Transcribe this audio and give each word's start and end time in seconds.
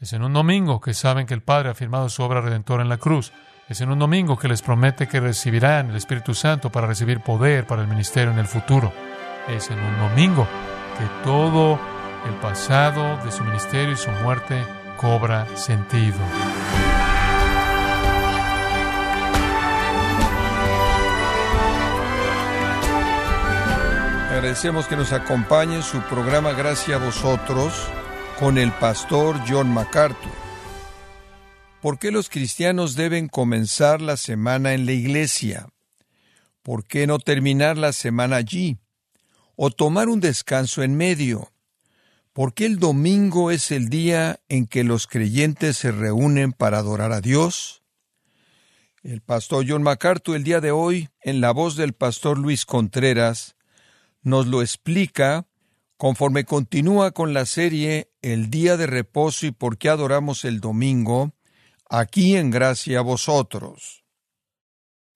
Es 0.00 0.14
en 0.14 0.22
un 0.22 0.32
domingo 0.32 0.80
que 0.80 0.94
saben 0.94 1.26
que 1.26 1.34
el 1.34 1.42
Padre 1.42 1.68
ha 1.68 1.74
firmado 1.74 2.08
su 2.08 2.22
obra 2.22 2.40
redentora 2.40 2.82
en 2.82 2.88
la 2.88 2.96
cruz. 2.96 3.32
Es 3.68 3.82
en 3.82 3.90
un 3.90 3.98
domingo 3.98 4.38
que 4.38 4.48
les 4.48 4.62
promete 4.62 5.06
que 5.06 5.20
recibirán 5.20 5.90
el 5.90 5.96
Espíritu 5.96 6.32
Santo 6.32 6.72
para 6.72 6.86
recibir 6.86 7.20
poder 7.20 7.66
para 7.66 7.82
el 7.82 7.88
ministerio 7.88 8.32
en 8.32 8.38
el 8.38 8.46
futuro. 8.46 8.94
Es 9.46 9.70
en 9.70 9.78
un 9.78 9.98
domingo 9.98 10.48
que 10.98 11.04
todo 11.22 11.78
el 12.26 12.34
pasado 12.36 13.22
de 13.22 13.30
su 13.30 13.44
ministerio 13.44 13.92
y 13.92 13.96
su 13.98 14.10
muerte 14.22 14.64
cobra 14.96 15.46
sentido. 15.54 16.16
Agradecemos 24.30 24.86
que 24.86 24.96
nos 24.96 25.12
acompañe 25.12 25.76
en 25.76 25.82
su 25.82 26.00
programa 26.00 26.52
Gracias 26.52 26.98
a 26.98 27.04
vosotros 27.04 27.90
con 28.40 28.56
el 28.56 28.72
pastor 28.72 29.38
John 29.46 29.70
MacArthur. 29.70 30.32
¿Por 31.82 31.98
qué 31.98 32.10
los 32.10 32.30
cristianos 32.30 32.96
deben 32.96 33.28
comenzar 33.28 34.00
la 34.00 34.16
semana 34.16 34.72
en 34.72 34.86
la 34.86 34.92
iglesia? 34.92 35.68
¿Por 36.62 36.86
qué 36.86 37.06
no 37.06 37.18
terminar 37.18 37.76
la 37.76 37.92
semana 37.92 38.36
allí? 38.36 38.78
¿O 39.56 39.70
tomar 39.70 40.08
un 40.08 40.20
descanso 40.20 40.82
en 40.82 40.96
medio? 40.96 41.52
¿Por 42.32 42.54
qué 42.54 42.64
el 42.64 42.78
domingo 42.78 43.50
es 43.50 43.70
el 43.70 43.90
día 43.90 44.40
en 44.48 44.66
que 44.66 44.84
los 44.84 45.06
creyentes 45.06 45.76
se 45.76 45.92
reúnen 45.92 46.52
para 46.52 46.78
adorar 46.78 47.12
a 47.12 47.20
Dios? 47.20 47.82
El 49.02 49.20
pastor 49.20 49.66
John 49.68 49.82
MacArthur 49.82 50.36
el 50.36 50.44
día 50.44 50.62
de 50.62 50.70
hoy, 50.70 51.10
en 51.20 51.42
la 51.42 51.50
voz 51.50 51.76
del 51.76 51.92
pastor 51.92 52.38
Luis 52.38 52.64
Contreras, 52.64 53.56
nos 54.22 54.46
lo 54.46 54.62
explica 54.62 55.46
conforme 55.98 56.46
continúa 56.46 57.10
con 57.10 57.34
la 57.34 57.44
serie 57.44 58.09
El 58.22 58.50
día 58.50 58.76
de 58.76 58.86
reposo 58.86 59.46
y 59.46 59.50
por 59.50 59.78
qué 59.78 59.88
adoramos 59.88 60.44
el 60.44 60.60
domingo, 60.60 61.32
aquí 61.88 62.36
en 62.36 62.50
gracia 62.50 62.98
a 62.98 63.02
vosotros. 63.02 64.04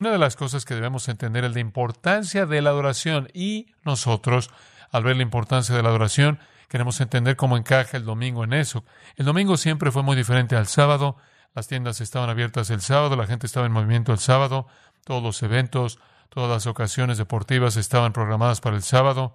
Una 0.00 0.11
de 0.11 0.19
las 0.19 0.36
cosas 0.36 0.64
que 0.64 0.74
debemos 0.74 1.08
entender 1.08 1.44
es 1.44 1.55
la 1.55 1.61
importancia 1.61 2.46
de 2.46 2.62
la 2.62 2.70
adoración 2.70 3.28
y 3.33 3.66
nosotros, 3.84 4.50
al 4.91 5.05
ver 5.05 5.16
la 5.16 5.22
importancia 5.22 5.74
de 5.74 5.83
la 5.83 5.91
adoración, 5.91 6.38
queremos 6.69 7.00
entender 7.00 7.36
cómo 7.36 7.56
encaja 7.56 7.96
el 7.96 8.05
domingo 8.05 8.44
en 8.44 8.52
eso. 8.52 8.84
El 9.16 9.27
domingo 9.27 9.56
siempre 9.56 9.91
fue 9.91 10.02
muy 10.02 10.16
diferente 10.16 10.56
al 10.56 10.66
sábado, 10.66 11.16
las 11.55 11.68
tiendas 11.68 12.00
estaban 12.00 12.30
abiertas 12.30 12.70
el 12.70 12.80
sábado, 12.80 13.14
la 13.16 13.27
gente 13.27 13.46
estaba 13.46 13.66
en 13.66 13.72
movimiento 13.72 14.12
el 14.12 14.18
sábado, 14.18 14.66
todos 15.05 15.22
los 15.22 15.42
eventos, 15.42 15.98
Todas 16.34 16.50
las 16.50 16.66
ocasiones 16.66 17.16
deportivas 17.16 17.77
estaban 17.77 18.12
programadas 18.12 18.61
para 18.61 18.74
el 18.74 18.83
sábado. 18.83 19.34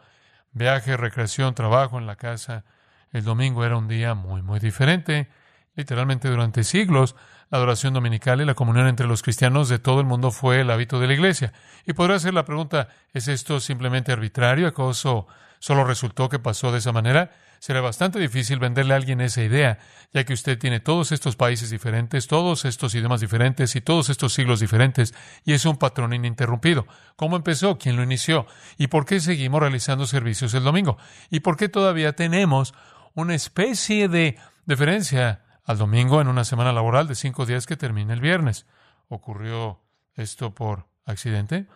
Viaje, 0.52 0.98
recreación, 0.98 1.56
trabajo 1.56 1.98
en 1.98 2.06
la 2.06 2.18
casa. 2.18 2.66
El 3.12 3.24
domingo 3.24 3.66
era 3.66 3.78
un 3.78 3.88
día 3.88 4.14
muy, 4.14 4.42
muy 4.42 4.60
diferente. 4.60 5.30
Literalmente 5.76 6.30
durante 6.30 6.64
siglos, 6.64 7.16
la 7.50 7.58
adoración 7.58 7.94
dominical 7.94 8.42
y 8.42 8.46
la 8.46 8.54
comunión 8.54 8.88
entre 8.88 9.08
los 9.08 9.22
cristianos 9.22 9.70
de 9.70 9.80
todo 9.80 10.00
el 10.00 10.06
mundo 10.06 10.32
fue 10.32 10.62
el 10.62 10.72
hábito 10.72 11.00
de 11.00 11.08
la 11.08 11.14
iglesia. 11.14 11.54
Y 11.86 11.94
podría 11.94 12.18
hacer 12.18 12.34
la 12.34 12.46
pregunta, 12.46 12.90
¿es 13.14 13.28
esto 13.28 13.60
simplemente 13.60 14.12
arbitrario? 14.12 14.68
¿Acaso 14.68 15.28
solo 15.60 15.84
resultó 15.84 16.30
que 16.30 16.40
pasó 16.40 16.72
de 16.72 16.80
esa 16.80 16.92
manera? 16.92 17.32
será 17.60 17.82
bastante 17.82 18.20
difícil 18.20 18.58
venderle 18.58 18.94
a 18.94 18.98
alguien 18.98 19.22
esa 19.22 19.44
idea, 19.44 19.80
ya 20.14 20.24
que 20.24 20.34
usted 20.34 20.58
tiene 20.58 20.80
todos 20.80 21.12
estos 21.12 21.36
países 21.36 21.70
diferentes, 21.70 22.28
todos 22.28 22.66
estos 22.66 22.96
idiomas 22.96 23.22
diferentes 23.22 23.76
y 23.76 23.82
todos 23.82 24.10
estos 24.10 24.34
siglos 24.34 24.62
diferentes, 24.62 25.14
y 25.44 25.54
es 25.54 25.66
un 25.66 25.78
patrón 25.78 26.14
ininterrumpido. 26.14 26.88
¿Cómo 27.16 27.36
empezó? 27.36 27.78
¿Quién 27.78 27.98
lo 27.98 28.04
inició? 28.04 28.48
¿Y 28.78 28.88
por 28.88 29.06
qué 29.06 29.20
seguimos 29.20 29.60
realizando 29.60 30.08
servicios 30.08 30.54
el 30.54 30.64
domingo? 30.64 30.98
¿Y 31.30 31.42
por 31.42 31.58
qué 31.58 31.70
todavía 31.70 32.14
tenemos 32.14 32.74
una 33.14 33.36
especie 33.36 34.08
de 34.08 34.38
deferencia 34.66 35.44
al 35.64 35.78
domingo 35.78 36.22
en 36.22 36.28
una 36.28 36.44
semana 36.44 36.74
laboral 36.74 37.08
de 37.08 37.16
cinco 37.16 37.46
días 37.46 37.66
que 37.66 37.78
termina 37.78 38.14
el 38.14 38.22
viernes? 38.22 38.66
¿Ocurrió 39.08 39.82
esto 40.16 40.54
por 40.54 40.88
accidente? 41.06 41.68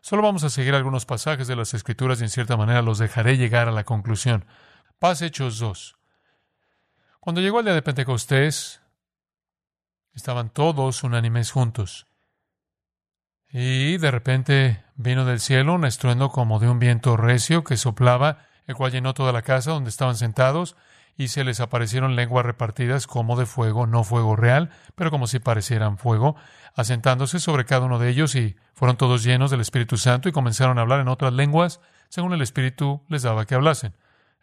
Solo 0.00 0.22
vamos 0.22 0.42
a 0.44 0.50
seguir 0.50 0.74
algunos 0.74 1.06
pasajes 1.06 1.46
de 1.46 1.56
las 1.56 1.74
Escrituras 1.74 2.20
y 2.20 2.24
en 2.24 2.30
cierta 2.30 2.56
manera 2.56 2.82
los 2.82 2.98
dejaré 2.98 3.36
llegar 3.36 3.68
a 3.68 3.72
la 3.72 3.84
conclusión. 3.84 4.44
Paz 4.98 5.22
Hechos 5.22 5.58
2. 5.58 5.96
Cuando 7.20 7.40
llegó 7.40 7.60
el 7.60 7.66
día 7.66 7.74
de 7.74 7.82
Pentecostés, 7.82 8.82
estaban 10.12 10.50
todos 10.50 11.04
unánimes 11.04 11.52
juntos. 11.52 12.08
Y 13.48 13.98
de 13.98 14.10
repente 14.10 14.84
vino 14.96 15.24
del 15.24 15.38
cielo 15.38 15.74
un 15.74 15.84
estruendo 15.84 16.30
como 16.30 16.58
de 16.58 16.68
un 16.68 16.78
viento 16.78 17.16
recio 17.16 17.64
que 17.64 17.76
soplaba, 17.76 18.46
el 18.66 18.74
cual 18.74 18.92
llenó 18.92 19.14
toda 19.14 19.32
la 19.32 19.42
casa 19.42 19.72
donde 19.72 19.90
estaban 19.90 20.16
sentados, 20.16 20.76
y 21.16 21.28
se 21.28 21.44
les 21.44 21.60
aparecieron 21.60 22.16
lenguas 22.16 22.46
repartidas 22.46 23.06
como 23.06 23.36
de 23.36 23.46
fuego, 23.46 23.86
no 23.86 24.02
fuego 24.02 24.34
real, 24.34 24.70
pero 24.94 25.10
como 25.10 25.26
si 25.26 25.38
parecieran 25.38 25.98
fuego, 25.98 26.36
asentándose 26.74 27.38
sobre 27.38 27.64
cada 27.64 27.86
uno 27.86 27.98
de 27.98 28.08
ellos, 28.08 28.34
y 28.34 28.56
fueron 28.74 28.96
todos 28.96 29.22
llenos 29.22 29.50
del 29.50 29.60
Espíritu 29.60 29.98
Santo 29.98 30.28
y 30.28 30.32
comenzaron 30.32 30.78
a 30.78 30.82
hablar 30.82 31.00
en 31.00 31.08
otras 31.08 31.32
lenguas, 31.32 31.80
según 32.08 32.32
el 32.32 32.42
Espíritu 32.42 33.02
les 33.08 33.22
daba 33.22 33.44
que 33.44 33.54
hablasen. 33.54 33.94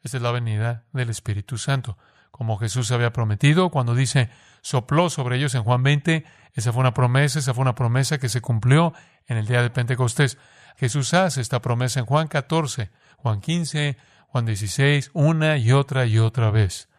Esta 0.03 0.17
es 0.17 0.23
la 0.23 0.31
venida 0.31 0.85
del 0.93 1.09
Espíritu 1.09 1.57
Santo. 1.57 1.97
Como 2.31 2.57
Jesús 2.57 2.91
había 2.91 3.11
prometido, 3.11 3.69
cuando 3.69 3.95
dice 3.95 4.29
sopló 4.61 5.09
sobre 5.09 5.37
ellos 5.37 5.55
en 5.55 5.63
Juan 5.63 5.83
20, 5.83 6.25
esa 6.53 6.71
fue 6.71 6.81
una 6.81 6.93
promesa, 6.93 7.39
esa 7.39 7.53
fue 7.53 7.61
una 7.61 7.75
promesa 7.75 8.17
que 8.17 8.29
se 8.29 8.41
cumplió 8.41 8.93
en 9.27 9.37
el 9.37 9.45
día 9.45 9.61
de 9.61 9.69
Pentecostés. 9.69 10.37
Jesús 10.79 11.13
hace 11.13 11.41
esta 11.41 11.61
promesa 11.61 11.99
en 11.99 12.05
Juan 12.05 12.27
14, 12.27 12.89
Juan 13.17 13.41
15, 13.41 13.97
Juan 14.27 14.45
16, 14.45 15.11
una 15.13 15.57
y 15.57 15.71
otra 15.71 16.05
y 16.05 16.19
otra 16.19 16.51
vez. 16.51 16.89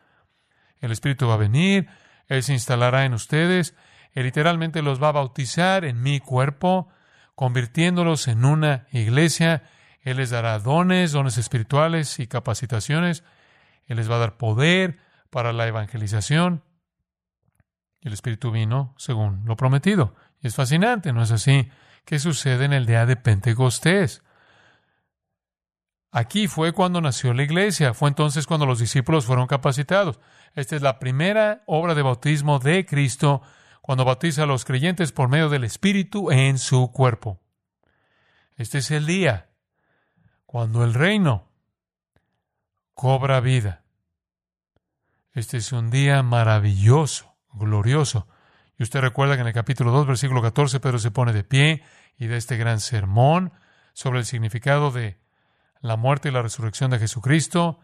El 0.81 0.93
Espíritu 0.93 1.29
va 1.29 1.35
a 1.35 1.39
venir, 1.39 1.89
Él 2.29 2.43
se 2.43 2.53
instalará 2.53 3.05
en 3.05 3.15
ustedes, 3.15 3.75
Él 4.13 4.25
literalmente 4.25 4.83
los 4.83 5.03
va 5.03 5.09
a 5.09 5.13
bautizar 5.13 5.85
en 5.85 6.03
mi 6.03 6.21
cuerpo, 6.21 6.89
convirtiéndolos 7.35 8.29
en 8.29 8.45
una 8.45 8.87
iglesia 8.93 9.63
él 10.03 10.17
les 10.17 10.31
dará 10.31 10.59
dones, 10.59 11.13
dones 11.13 11.37
espirituales 11.39 12.19
y 12.19 12.27
capacitaciones. 12.27 13.23
Él 13.87 13.99
les 13.99 14.11
va 14.11 14.17
a 14.17 14.21
dar 14.21 14.37
poder 14.37 14.99
para 15.31 15.53
la 15.53 15.67
evangelización. 15.67 16.65
Y 18.01 18.09
el 18.09 18.15
Espíritu 18.15 18.51
vino 18.51 18.95
según 18.97 19.43
lo 19.45 19.57
prometido. 19.57 20.15
Y 20.41 20.47
es 20.47 20.55
fascinante, 20.55 21.13
¿no 21.13 21.23
es 21.23 21.31
así? 21.33 21.69
¿Qué 22.05 22.19
sucede 22.19 22.65
en 22.65 22.72
el 22.72 22.87
día 22.87 23.06
de 23.06 23.16
Pentecostés? 23.16 24.22
Aquí 26.12 26.49
fue 26.49 26.72
cuando 26.72 27.00
nació 27.00 27.33
la 27.34 27.44
iglesia, 27.44 27.94
fue 27.94 28.09
entonces 28.09 28.47
cuando 28.47 28.66
los 28.66 28.81
discípulos 28.81 29.27
fueron 29.27 29.47
capacitados. 29.47 30.19
Esta 30.55 30.75
es 30.75 30.83
la 30.83 30.99
primera 30.99 31.62
obra 31.66 31.94
de 31.94 32.03
bautismo 32.03 32.59
de 32.59 32.84
Cristo, 32.84 33.43
cuando 33.81 34.05
bautiza 34.05 34.43
a 34.43 34.47
los 34.47 34.65
creyentes 34.65 35.12
por 35.12 35.28
medio 35.28 35.49
del 35.49 35.65
Espíritu 35.65 36.31
en 36.31 36.59
su 36.59 36.91
cuerpo. 36.91 37.41
Este 38.56 38.78
es 38.78 38.91
el 38.91 39.06
día 39.06 39.50
cuando 40.47 40.84
el 40.84 40.94
reino 40.94 41.49
cobra 42.94 43.41
vida. 43.41 43.84
Este 45.33 45.59
es 45.59 45.72
un 45.72 45.91
día 45.91 46.22
maravilloso, 46.22 47.37
glorioso. 47.53 48.27
Y 48.81 48.83
usted 48.83 49.03
recuerda 49.03 49.35
que 49.35 49.43
en 49.43 49.47
el 49.47 49.53
capítulo 49.53 49.93
2, 49.93 50.07
versículo 50.07 50.41
14, 50.41 50.81
Pedro 50.81 50.99
se 50.99 51.11
pone 51.11 51.35
de 51.35 51.45
pie 51.45 51.83
y 52.17 52.29
da 52.29 52.39
este 52.39 52.57
gran 52.57 52.81
sermón 52.81 53.53
sobre 53.93 54.21
el 54.21 54.25
significado 54.25 54.91
de 54.91 55.19
la 55.83 55.99
muerte 55.99 56.31
y 56.31 56.33
la 56.33 56.41
resurrección 56.41 56.91
de 56.91 56.99
Jesucristo. 56.99 57.79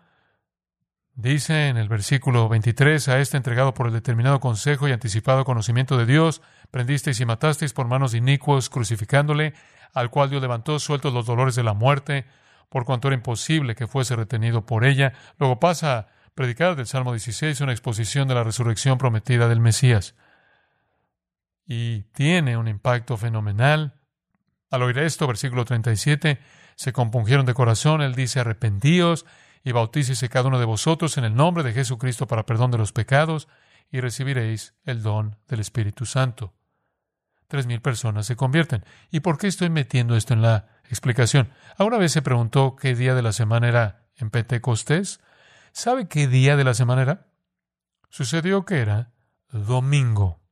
Dice 1.12 1.69
en 1.69 1.77
el 1.77 1.91
versículo 1.91 2.49
23, 2.49 3.09
a 3.09 3.19
este 3.19 3.37
entregado 3.37 3.75
por 3.75 3.89
el 3.89 3.93
determinado 3.93 4.41
consejo 4.41 4.89
y 4.89 4.93
anticipado 4.93 5.45
conocimiento 5.45 5.99
de 5.99 6.06
Dios, 6.06 6.41
prendisteis 6.71 7.21
y 7.21 7.27
matasteis 7.27 7.75
por 7.75 7.89
manos 7.89 8.15
inicuos, 8.15 8.71
crucificándole, 8.71 9.53
al 9.93 10.09
cual 10.09 10.31
Dios 10.31 10.41
levantó 10.41 10.79
sueltos 10.79 11.12
los 11.12 11.27
dolores 11.27 11.56
de 11.56 11.62
la 11.62 11.75
muerte, 11.75 12.25
por 12.71 12.87
cuanto 12.87 13.09
era 13.09 13.17
imposible 13.17 13.75
que 13.75 13.87
fuese 13.87 14.17
retenido 14.17 14.65
por 14.65 14.87
ella. 14.87 15.12
Luego 15.39 15.61
pasa 15.61 15.99
a 15.99 16.09
predicar 16.35 16.75
del 16.75 16.87
Salmo 16.87 17.12
16 17.12 17.61
una 17.61 17.73
exposición 17.73 18.29
de 18.29 18.35
la 18.35 18.45
resurrección 18.45 18.97
prometida 18.97 19.47
del 19.47 19.61
Mesías. 19.61 20.15
Y 21.67 22.03
tiene 22.13 22.57
un 22.57 22.69
impacto 22.69 23.17
fenomenal. 23.17 24.01
Al 24.71 24.83
oír 24.83 24.99
esto, 24.99 25.27
versículo 25.27 25.65
37, 25.65 26.41
se 26.77 26.93
compungieron 26.93 27.45
de 27.45 27.55
corazón. 27.55 28.03
Él 28.03 28.15
dice, 28.15 28.41
arrepentíos 28.41 29.27
y 29.65 29.73
bautícese 29.73 30.29
cada 30.29 30.49
uno 30.49 30.61
de 30.61 30.65
vosotros 30.65 31.19
en 31.19 31.25
el 31.25 31.35
nombre 31.35 31.65
de 31.65 31.73
Jesucristo 31.73 32.29
para 32.29 32.47
perdón 32.47 32.71
de 32.71 32.79
los 32.79 32.93
pecados 32.93 33.49
y 33.91 34.01
recibiréis 34.01 34.75
el 34.85 35.03
don 35.03 35.37
del 35.49 35.61
Espíritu 35.61 36.07
Santo. 36.07 36.55
Tres 37.49 37.67
mil 37.67 37.81
personas 37.81 38.27
se 38.27 38.37
convierten. 38.37 38.85
¿Y 39.11 39.21
por 39.21 39.39
qué 39.39 39.47
estoy 39.47 39.71
metiendo 39.71 40.17
esto 40.17 40.35
en 40.35 40.43
la 40.43 40.69
explicación? 40.89 41.53
¿Alguna 41.79 41.99
vez 41.99 42.13
se 42.13 42.23
preguntó 42.23 42.77
qué 42.77 42.95
día 42.95 43.15
de 43.15 43.23
la 43.23 43.33
semana 43.33 43.69
era 43.69 44.07
en 44.17 44.31
Pentecostés? 44.31 45.21
¿Sabe 45.73 46.09
qué 46.09 46.27
día 46.27 46.57
de 46.57 46.65
la 46.65 46.75
semana 46.75 47.03
era? 47.03 47.27
Sucedió 48.09 48.65
que 48.65 48.79
era 48.79 49.13
domingo. 49.51 50.45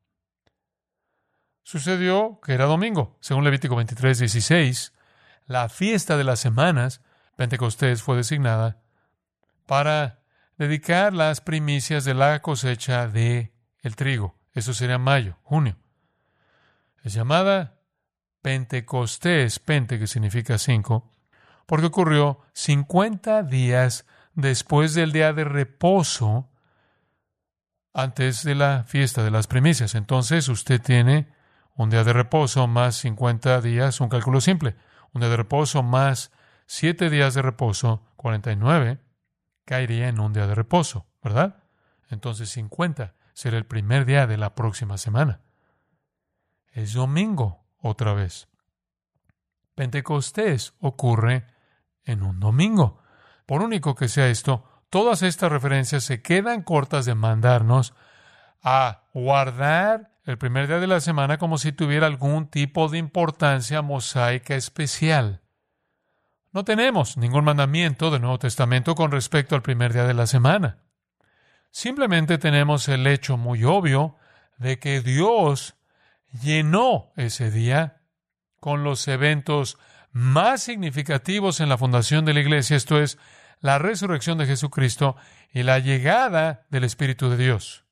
Sucedió 1.65 2.41
que 2.45 2.53
era 2.53 2.67
domingo. 2.67 3.17
Según 3.21 3.43
Levítico 3.43 3.75
23, 3.75 4.19
16, 4.19 4.93
la 5.47 5.69
fiesta 5.69 6.17
de 6.17 6.25
las 6.25 6.39
semanas, 6.39 7.01
Pentecostés, 7.37 8.03
fue 8.03 8.17
designada 8.17 8.83
para 9.67 10.21
dedicar 10.59 11.15
las 11.15 11.41
primicias 11.41 12.05
de 12.05 12.15
la 12.15 12.41
cosecha 12.43 13.09
de 13.09 13.53
el 13.81 13.97
trigo. 13.97 14.37
Eso 14.53 14.75
sería 14.75 14.99
mayo, 14.99 15.39
junio. 15.43 15.77
Es 17.03 17.15
llamada 17.15 17.81
Pentecostés, 18.43 19.59
Pente 19.59 19.99
que 19.99 20.07
significa 20.07 20.59
cinco, 20.59 21.11
porque 21.67 21.87
ocurrió 21.87 22.41
50 22.53 23.43
días 23.43 24.07
después 24.35 24.93
del 24.93 25.13
día 25.13 25.33
de 25.33 25.45
reposo 25.45 26.51
antes 27.95 28.43
de 28.43 28.55
la 28.55 28.85
fiesta 28.85 29.25
de 29.25 29.31
las 29.31 29.47
primicias. 29.47 29.95
Entonces 29.95 30.49
usted 30.49 30.81
tiene 30.81 31.34
un 31.77 31.91
día 31.91 32.05
de 32.05 32.13
reposo 32.13 32.67
más 32.67 32.97
50 32.97 33.61
días, 33.61 34.01
un 34.01 34.09
cálculo 34.09 34.41
simple. 34.41 34.77
Un 35.13 35.21
día 35.21 35.31
de 35.31 35.37
reposo 35.37 35.83
más 35.83 36.33
7 36.67 37.11
días 37.11 37.35
de 37.35 37.43
reposo, 37.43 38.07
49, 38.17 39.01
caería 39.65 40.09
en 40.09 40.21
un 40.21 40.33
día 40.33 40.47
de 40.47 40.55
reposo, 40.55 41.07
¿verdad? 41.23 41.65
Entonces 42.09 42.51
50 42.51 43.15
será 43.33 43.59
el 43.59 43.67
primer 43.67 44.05
día 44.05 44.27
de 44.27 44.37
la 44.37 44.55
próxima 44.55 44.99
semana. 44.99 45.41
Es 46.73 46.95
domingo 46.95 47.67
otra 47.79 48.15
vez. 48.15 48.49
Pentecostés 49.75 50.75
ocurre 50.81 51.47
en 52.05 52.23
un 52.23 52.39
domingo. 52.39 53.03
Por 53.47 53.63
único 53.63 53.95
que 53.95 54.09
sea 54.09 54.29
esto, 54.29 54.65
todas 54.91 55.23
estas 55.23 55.51
referencias 55.51 56.05
se 56.05 56.23
quedan 56.23 56.63
cortas 56.63 57.05
de 57.05 57.15
mandarnos 57.15 57.95
a 58.63 59.03
guardar 59.13 60.14
el 60.25 60.39
primer 60.39 60.67
día 60.67 60.79
de 60.81 60.87
la 60.87 61.01
semana 61.01 61.39
como 61.39 61.59
si 61.59 61.73
tuviera 61.73 62.07
algún 62.07 62.49
tipo 62.49 62.89
de 62.89 62.99
importancia 62.99 63.83
mosaica 63.83 64.55
especial. 64.55 65.43
No 66.53 66.65
tenemos 66.65 67.17
ningún 67.17 67.45
mandamiento 67.45 68.11
del 68.11 68.23
Nuevo 68.23 68.39
Testamento 68.39 68.95
con 68.95 69.11
respecto 69.11 69.55
al 69.55 69.63
primer 69.63 69.93
día 69.93 70.05
de 70.05 70.15
la 70.15 70.27
semana. 70.27 70.79
Simplemente 71.71 72.39
tenemos 72.39 72.89
el 72.89 73.07
hecho 73.07 73.37
muy 73.37 73.65
obvio 73.65 74.17
de 74.59 74.79
que 74.79 75.01
Dios 75.01 75.75
llenó 76.41 77.13
ese 77.17 77.51
día 77.51 78.01
con 78.61 78.85
los 78.85 79.07
eventos 79.09 79.79
más 80.13 80.63
significativos 80.63 81.61
en 81.61 81.69
la 81.69 81.77
fundación 81.77 82.25
de 82.25 82.35
la 82.35 82.41
iglesia, 82.41 82.77
esto 82.77 83.01
es, 83.01 83.19
la 83.61 83.79
resurrección 83.79 84.39
de 84.39 84.47
Jesucristo 84.47 85.17
y 85.53 85.65
la 85.65 85.81
llegada 85.81 86.67
del 86.71 86.85
Espíritu 86.85 87.29
de 87.29 87.37
Dios. 87.37 87.84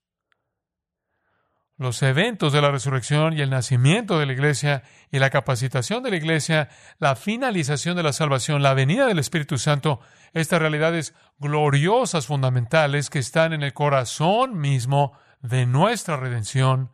Los 1.78 2.02
eventos 2.02 2.52
de 2.52 2.60
la 2.60 2.70
resurrección 2.70 3.32
y 3.32 3.40
el 3.40 3.50
nacimiento 3.50 4.18
de 4.18 4.26
la 4.26 4.32
iglesia 4.32 4.82
y 5.10 5.18
la 5.18 5.30
capacitación 5.30 6.02
de 6.02 6.10
la 6.10 6.16
iglesia, 6.16 6.68
la 6.98 7.16
finalización 7.16 7.96
de 7.96 8.02
la 8.02 8.12
salvación, 8.12 8.62
la 8.62 8.74
venida 8.74 9.06
del 9.06 9.18
Espíritu 9.18 9.58
Santo, 9.58 10.00
estas 10.32 10.60
realidades 10.60 11.14
gloriosas 11.38 12.26
fundamentales 12.26 13.10
que 13.10 13.18
están 13.18 13.52
en 13.52 13.62
el 13.62 13.72
corazón 13.72 14.58
mismo 14.58 15.12
de 15.40 15.66
nuestra 15.66 16.16
redención, 16.16 16.92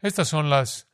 estas 0.00 0.28
son 0.28 0.48
las 0.48 0.88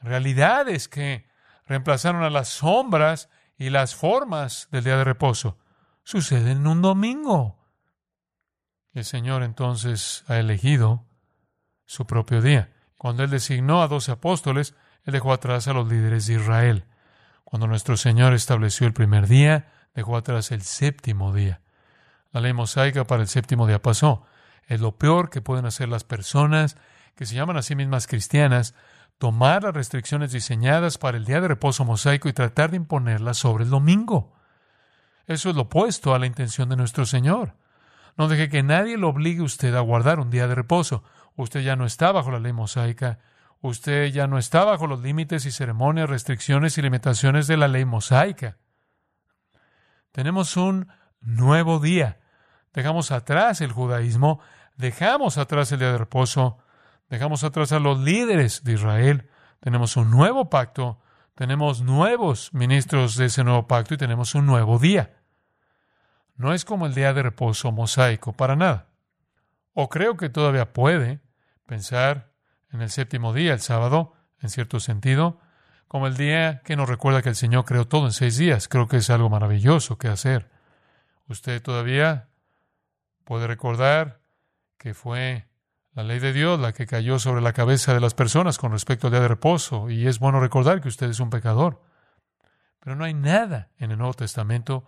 realidades 0.00 0.88
que 0.88 1.26
reemplazaron 1.66 2.22
a 2.22 2.30
las 2.30 2.48
sombras 2.48 3.28
y 3.56 3.70
las 3.70 3.94
formas 3.94 4.68
del 4.70 4.84
día 4.84 4.96
de 4.96 5.04
reposo. 5.04 5.58
Suceden 6.02 6.58
en 6.58 6.66
un 6.66 6.82
domingo. 6.82 7.58
El 8.92 9.04
Señor 9.04 9.42
entonces 9.42 10.24
ha 10.28 10.38
elegido 10.38 11.06
su 11.90 12.06
propio 12.06 12.40
día. 12.40 12.70
Cuando 12.98 13.24
Él 13.24 13.30
designó 13.30 13.82
a 13.82 13.88
doce 13.88 14.12
apóstoles, 14.12 14.76
Él 15.02 15.12
dejó 15.12 15.32
atrás 15.32 15.66
a 15.66 15.72
los 15.72 15.88
líderes 15.88 16.24
de 16.28 16.34
Israel. 16.34 16.84
Cuando 17.42 17.66
nuestro 17.66 17.96
Señor 17.96 18.32
estableció 18.32 18.86
el 18.86 18.92
primer 18.92 19.26
día, 19.26 19.72
dejó 19.92 20.16
atrás 20.16 20.52
el 20.52 20.62
séptimo 20.62 21.34
día. 21.34 21.62
La 22.30 22.40
ley 22.40 22.52
mosaica 22.52 23.08
para 23.08 23.22
el 23.22 23.28
séptimo 23.28 23.66
día 23.66 23.82
pasó. 23.82 24.24
Es 24.68 24.80
lo 24.80 24.98
peor 24.98 25.30
que 25.30 25.40
pueden 25.40 25.66
hacer 25.66 25.88
las 25.88 26.04
personas 26.04 26.76
que 27.16 27.26
se 27.26 27.34
llaman 27.34 27.56
a 27.56 27.62
sí 27.62 27.74
mismas 27.74 28.06
cristianas 28.06 28.76
tomar 29.18 29.64
las 29.64 29.74
restricciones 29.74 30.30
diseñadas 30.30 30.96
para 30.96 31.18
el 31.18 31.24
día 31.24 31.40
de 31.40 31.48
reposo 31.48 31.84
mosaico 31.84 32.28
y 32.28 32.32
tratar 32.32 32.70
de 32.70 32.76
imponerlas 32.76 33.38
sobre 33.38 33.64
el 33.64 33.70
domingo. 33.70 34.32
Eso 35.26 35.50
es 35.50 35.56
lo 35.56 35.62
opuesto 35.62 36.14
a 36.14 36.20
la 36.20 36.26
intención 36.26 36.68
de 36.68 36.76
nuestro 36.76 37.04
Señor. 37.04 37.56
No 38.16 38.28
deje 38.28 38.48
que 38.48 38.62
nadie 38.62 38.96
lo 38.96 39.08
obligue 39.08 39.42
usted 39.42 39.74
a 39.74 39.80
guardar 39.80 40.20
un 40.20 40.30
día 40.30 40.46
de 40.46 40.54
reposo. 40.54 41.02
Usted 41.40 41.60
ya 41.60 41.76
no 41.76 41.86
está 41.86 42.12
bajo 42.12 42.30
la 42.30 42.38
ley 42.38 42.52
mosaica. 42.52 43.18
Usted 43.60 44.06
ya 44.06 44.26
no 44.26 44.38
está 44.38 44.64
bajo 44.64 44.86
los 44.86 45.00
límites 45.00 45.46
y 45.46 45.50
ceremonias, 45.50 46.08
restricciones 46.08 46.78
y 46.78 46.82
limitaciones 46.82 47.46
de 47.46 47.56
la 47.56 47.68
ley 47.68 47.84
mosaica. 47.84 48.56
Tenemos 50.12 50.56
un 50.56 50.88
nuevo 51.20 51.78
día. 51.78 52.20
Dejamos 52.72 53.10
atrás 53.10 53.60
el 53.60 53.72
judaísmo, 53.72 54.40
dejamos 54.76 55.38
atrás 55.38 55.72
el 55.72 55.80
día 55.80 55.92
de 55.92 55.98
reposo, 55.98 56.58
Dejamos 57.10 57.42
atrás 57.42 57.72
a 57.72 57.80
los 57.80 57.98
líderes 57.98 58.62
de 58.62 58.74
Israel. 58.74 59.28
Tenemos 59.58 59.96
un 59.96 60.12
nuevo 60.12 60.48
pacto, 60.48 61.00
tenemos 61.34 61.82
nuevos 61.82 62.54
ministros 62.54 63.16
de 63.16 63.26
ese 63.26 63.42
nuevo 63.42 63.66
pacto 63.66 63.94
y 63.94 63.96
tenemos 63.96 64.36
un 64.36 64.46
nuevo 64.46 64.78
día. 64.78 65.16
No 66.36 66.54
es 66.54 66.64
como 66.64 66.86
el 66.86 66.94
día 66.94 67.12
de 67.12 67.24
reposo 67.24 67.72
mosaico, 67.72 68.32
para 68.32 68.54
nada. 68.54 68.86
O 69.74 69.88
creo 69.88 70.16
que 70.16 70.28
todavía 70.28 70.72
puede 70.72 71.20
pensar 71.70 72.32
en 72.72 72.82
el 72.82 72.90
séptimo 72.90 73.32
día, 73.32 73.52
el 73.52 73.60
sábado, 73.60 74.14
en 74.40 74.50
cierto 74.50 74.80
sentido, 74.80 75.38
como 75.86 76.08
el 76.08 76.16
día 76.16 76.62
que 76.64 76.74
nos 76.74 76.88
recuerda 76.88 77.22
que 77.22 77.28
el 77.28 77.36
Señor 77.36 77.64
creó 77.64 77.86
todo 77.86 78.06
en 78.06 78.12
seis 78.12 78.36
días. 78.36 78.66
Creo 78.66 78.88
que 78.88 78.96
es 78.96 79.08
algo 79.08 79.30
maravilloso 79.30 79.96
que 79.96 80.08
hacer. 80.08 80.50
Usted 81.28 81.62
todavía 81.62 82.28
puede 83.22 83.46
recordar 83.46 84.20
que 84.78 84.94
fue 84.94 85.46
la 85.92 86.02
ley 86.02 86.18
de 86.18 86.32
Dios, 86.32 86.58
la 86.58 86.72
que 86.72 86.88
cayó 86.88 87.20
sobre 87.20 87.40
la 87.40 87.52
cabeza 87.52 87.94
de 87.94 88.00
las 88.00 88.14
personas 88.14 88.58
con 88.58 88.72
respecto 88.72 89.06
al 89.06 89.12
día 89.12 89.20
de 89.20 89.28
reposo, 89.28 89.90
y 89.90 90.08
es 90.08 90.18
bueno 90.18 90.40
recordar 90.40 90.80
que 90.80 90.88
usted 90.88 91.08
es 91.08 91.20
un 91.20 91.30
pecador. 91.30 91.84
Pero 92.80 92.96
no 92.96 93.04
hay 93.04 93.14
nada 93.14 93.70
en 93.78 93.92
el 93.92 93.98
Nuevo 93.98 94.14
Testamento 94.14 94.86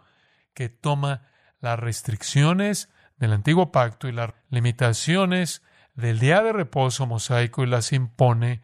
que 0.52 0.69
toma 0.69 1.29
las 1.61 1.79
restricciones 1.79 2.90
del 3.19 3.34
antiguo 3.34 3.70
pacto 3.70 4.08
y 4.08 4.12
las 4.12 4.32
limitaciones 4.50 5.62
del 5.94 6.18
día 6.18 6.42
de 6.42 6.52
reposo 6.52 7.06
mosaico 7.06 7.62
y 7.62 7.66
las 7.66 7.92
impone 7.92 8.62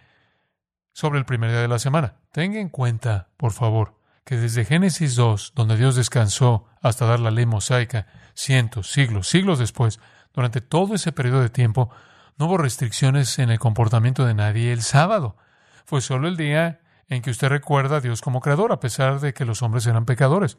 sobre 0.93 1.19
el 1.19 1.25
primer 1.25 1.51
día 1.51 1.61
de 1.61 1.69
la 1.69 1.79
semana. 1.79 2.17
Tenga 2.33 2.59
en 2.59 2.69
cuenta, 2.69 3.29
por 3.37 3.53
favor, 3.53 3.99
que 4.25 4.37
desde 4.37 4.65
Génesis 4.65 5.15
2, 5.15 5.53
donde 5.55 5.77
Dios 5.77 5.97
descansó 5.97 6.67
hasta 6.83 7.07
dar 7.07 7.21
la 7.21 7.31
ley 7.31 7.47
mosaica, 7.47 8.07
cientos, 8.35 8.91
siglos, 8.91 9.29
siglos 9.29 9.59
después, 9.59 10.01
durante 10.35 10.61
todo 10.61 10.95
ese 10.95 11.13
periodo 11.13 11.41
de 11.41 11.51
tiempo, 11.51 11.91
no 12.37 12.47
hubo 12.47 12.59
restricciones 12.59 13.39
en 13.39 13.51
el 13.51 13.59
comportamiento 13.59 14.25
de 14.27 14.35
nadie 14.35 14.73
el 14.73 14.83
sábado. 14.83 15.37
Fue 15.85 16.01
solo 16.01 16.29
el 16.29 16.37
día 16.37 16.81
en 17.09 17.23
que 17.23 17.31
usted 17.31 17.49
recuerda 17.49 17.97
a 17.97 18.01
Dios 18.01 18.21
como 18.21 18.41
creador, 18.41 18.73
a 18.73 18.81
pesar 18.81 19.21
de 19.21 19.33
que 19.33 19.45
los 19.45 19.63
hombres 19.63 19.87
eran 19.87 20.05
pecadores. 20.05 20.59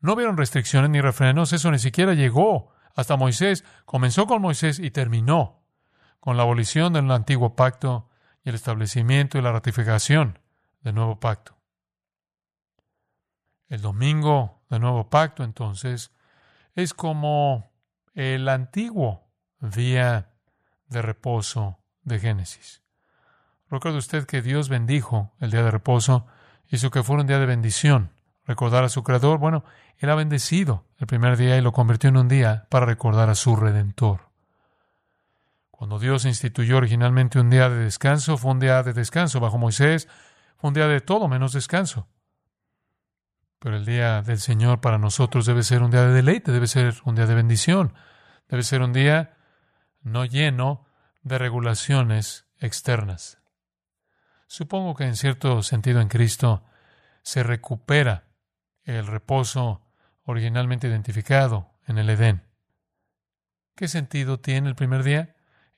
No 0.00 0.14
hubieron 0.14 0.36
restricciones 0.36 0.90
ni 0.90 1.00
refrenos, 1.00 1.52
eso 1.52 1.70
ni 1.70 1.78
siquiera 1.78 2.14
llegó 2.14 2.72
hasta 2.94 3.16
Moisés. 3.16 3.64
Comenzó 3.84 4.26
con 4.26 4.42
Moisés 4.42 4.78
y 4.78 4.90
terminó 4.90 5.63
con 6.24 6.38
la 6.38 6.44
abolición 6.44 6.94
del 6.94 7.10
antiguo 7.10 7.54
pacto 7.54 8.08
y 8.42 8.48
el 8.48 8.54
establecimiento 8.54 9.36
y 9.36 9.42
la 9.42 9.52
ratificación 9.52 10.38
del 10.80 10.94
nuevo 10.94 11.20
pacto. 11.20 11.58
El 13.68 13.82
domingo 13.82 14.62
del 14.70 14.80
nuevo 14.80 15.10
pacto, 15.10 15.44
entonces, 15.44 16.12
es 16.74 16.94
como 16.94 17.70
el 18.14 18.48
antiguo 18.48 19.28
día 19.60 20.30
de 20.86 21.02
reposo 21.02 21.78
de 22.04 22.18
Génesis. 22.18 22.80
Recuerda 23.68 23.98
usted 23.98 24.24
que 24.24 24.40
Dios 24.40 24.70
bendijo 24.70 25.34
el 25.40 25.50
día 25.50 25.62
de 25.62 25.70
reposo, 25.70 26.26
hizo 26.68 26.90
que 26.90 27.02
fuera 27.02 27.20
un 27.20 27.26
día 27.26 27.38
de 27.38 27.44
bendición. 27.44 28.12
Recordar 28.46 28.82
a 28.82 28.88
su 28.88 29.02
Creador, 29.02 29.36
bueno, 29.36 29.62
Él 29.98 30.08
ha 30.08 30.14
bendecido 30.14 30.86
el 30.96 31.06
primer 31.06 31.36
día 31.36 31.58
y 31.58 31.60
lo 31.60 31.72
convirtió 31.72 32.08
en 32.08 32.16
un 32.16 32.28
día 32.28 32.66
para 32.70 32.86
recordar 32.86 33.28
a 33.28 33.34
su 33.34 33.56
Redentor. 33.56 34.32
Cuando 35.76 35.98
Dios 35.98 36.24
instituyó 36.24 36.76
originalmente 36.76 37.40
un 37.40 37.50
día 37.50 37.68
de 37.68 37.82
descanso, 37.82 38.38
fue 38.38 38.52
un 38.52 38.60
día 38.60 38.84
de 38.84 38.92
descanso. 38.92 39.40
Bajo 39.40 39.58
Moisés 39.58 40.06
fue 40.56 40.68
un 40.68 40.74
día 40.74 40.86
de 40.86 41.00
todo 41.00 41.26
menos 41.26 41.52
descanso. 41.52 42.06
Pero 43.58 43.76
el 43.76 43.84
día 43.84 44.22
del 44.22 44.38
Señor 44.38 44.80
para 44.80 44.98
nosotros 44.98 45.46
debe 45.46 45.64
ser 45.64 45.82
un 45.82 45.90
día 45.90 46.02
de 46.02 46.12
deleite, 46.12 46.52
debe 46.52 46.68
ser 46.68 46.94
un 47.04 47.16
día 47.16 47.26
de 47.26 47.34
bendición, 47.34 47.92
debe 48.48 48.62
ser 48.62 48.82
un 48.82 48.92
día 48.92 49.36
no 50.00 50.24
lleno 50.24 50.86
de 51.22 51.38
regulaciones 51.38 52.46
externas. 52.60 53.38
Supongo 54.46 54.94
que 54.94 55.04
en 55.04 55.16
cierto 55.16 55.60
sentido 55.64 56.00
en 56.00 56.06
Cristo 56.06 56.62
se 57.22 57.42
recupera 57.42 58.28
el 58.84 59.08
reposo 59.08 59.82
originalmente 60.22 60.86
identificado 60.86 61.72
en 61.88 61.98
el 61.98 62.10
Edén. 62.10 62.44
¿Qué 63.74 63.88
sentido 63.88 64.38
tiene 64.38 64.68
el 64.68 64.76
primer 64.76 65.02
día? 65.02 65.33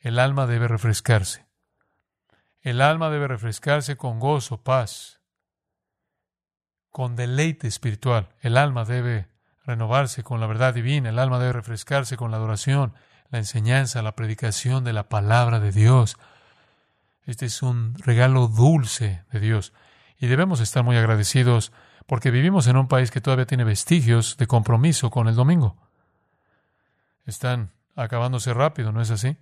El 0.06 0.20
alma 0.20 0.46
debe 0.46 0.68
refrescarse. 0.68 1.48
El 2.60 2.80
alma 2.80 3.10
debe 3.10 3.26
refrescarse 3.26 3.96
con 3.96 4.20
gozo, 4.20 4.62
paz, 4.62 5.18
con 6.92 7.16
deleite 7.16 7.66
espiritual. 7.66 8.28
El 8.40 8.56
alma 8.56 8.84
debe 8.84 9.26
renovarse 9.64 10.22
con 10.22 10.38
la 10.38 10.46
verdad 10.46 10.74
divina, 10.74 11.08
el 11.08 11.18
alma 11.18 11.40
debe 11.40 11.54
refrescarse 11.54 12.16
con 12.16 12.30
la 12.30 12.36
adoración, 12.36 12.94
la 13.30 13.38
enseñanza, 13.38 14.00
la 14.00 14.14
predicación 14.14 14.84
de 14.84 14.92
la 14.92 15.08
palabra 15.08 15.58
de 15.58 15.72
Dios. 15.72 16.16
Este 17.24 17.46
es 17.46 17.60
un 17.64 17.96
regalo 17.98 18.46
dulce 18.46 19.24
de 19.32 19.40
Dios 19.40 19.72
y 20.20 20.28
debemos 20.28 20.60
estar 20.60 20.84
muy 20.84 20.96
agradecidos 20.96 21.72
porque 22.06 22.30
vivimos 22.30 22.68
en 22.68 22.76
un 22.76 22.86
país 22.86 23.10
que 23.10 23.20
todavía 23.20 23.46
tiene 23.46 23.64
vestigios 23.64 24.36
de 24.36 24.46
compromiso 24.46 25.10
con 25.10 25.26
el 25.26 25.34
domingo. 25.34 25.76
Están 27.24 27.72
acabándose 27.96 28.54
rápido, 28.54 28.92
¿no 28.92 29.02
es 29.02 29.10
así? 29.10 29.36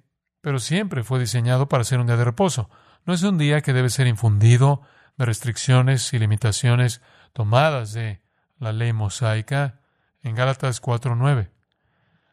Pero 0.44 0.58
siempre 0.58 1.04
fue 1.04 1.18
diseñado 1.18 1.70
para 1.70 1.84
ser 1.84 2.00
un 2.00 2.06
día 2.06 2.18
de 2.18 2.24
reposo. 2.26 2.68
No 3.06 3.14
es 3.14 3.22
un 3.22 3.38
día 3.38 3.62
que 3.62 3.72
debe 3.72 3.88
ser 3.88 4.06
infundido 4.06 4.82
de 5.16 5.24
restricciones 5.24 6.12
y 6.12 6.18
limitaciones 6.18 7.00
tomadas 7.32 7.94
de 7.94 8.20
la 8.58 8.74
ley 8.74 8.92
mosaica 8.92 9.80
en 10.22 10.34
Gálatas 10.34 10.82
4:9. 10.82 11.50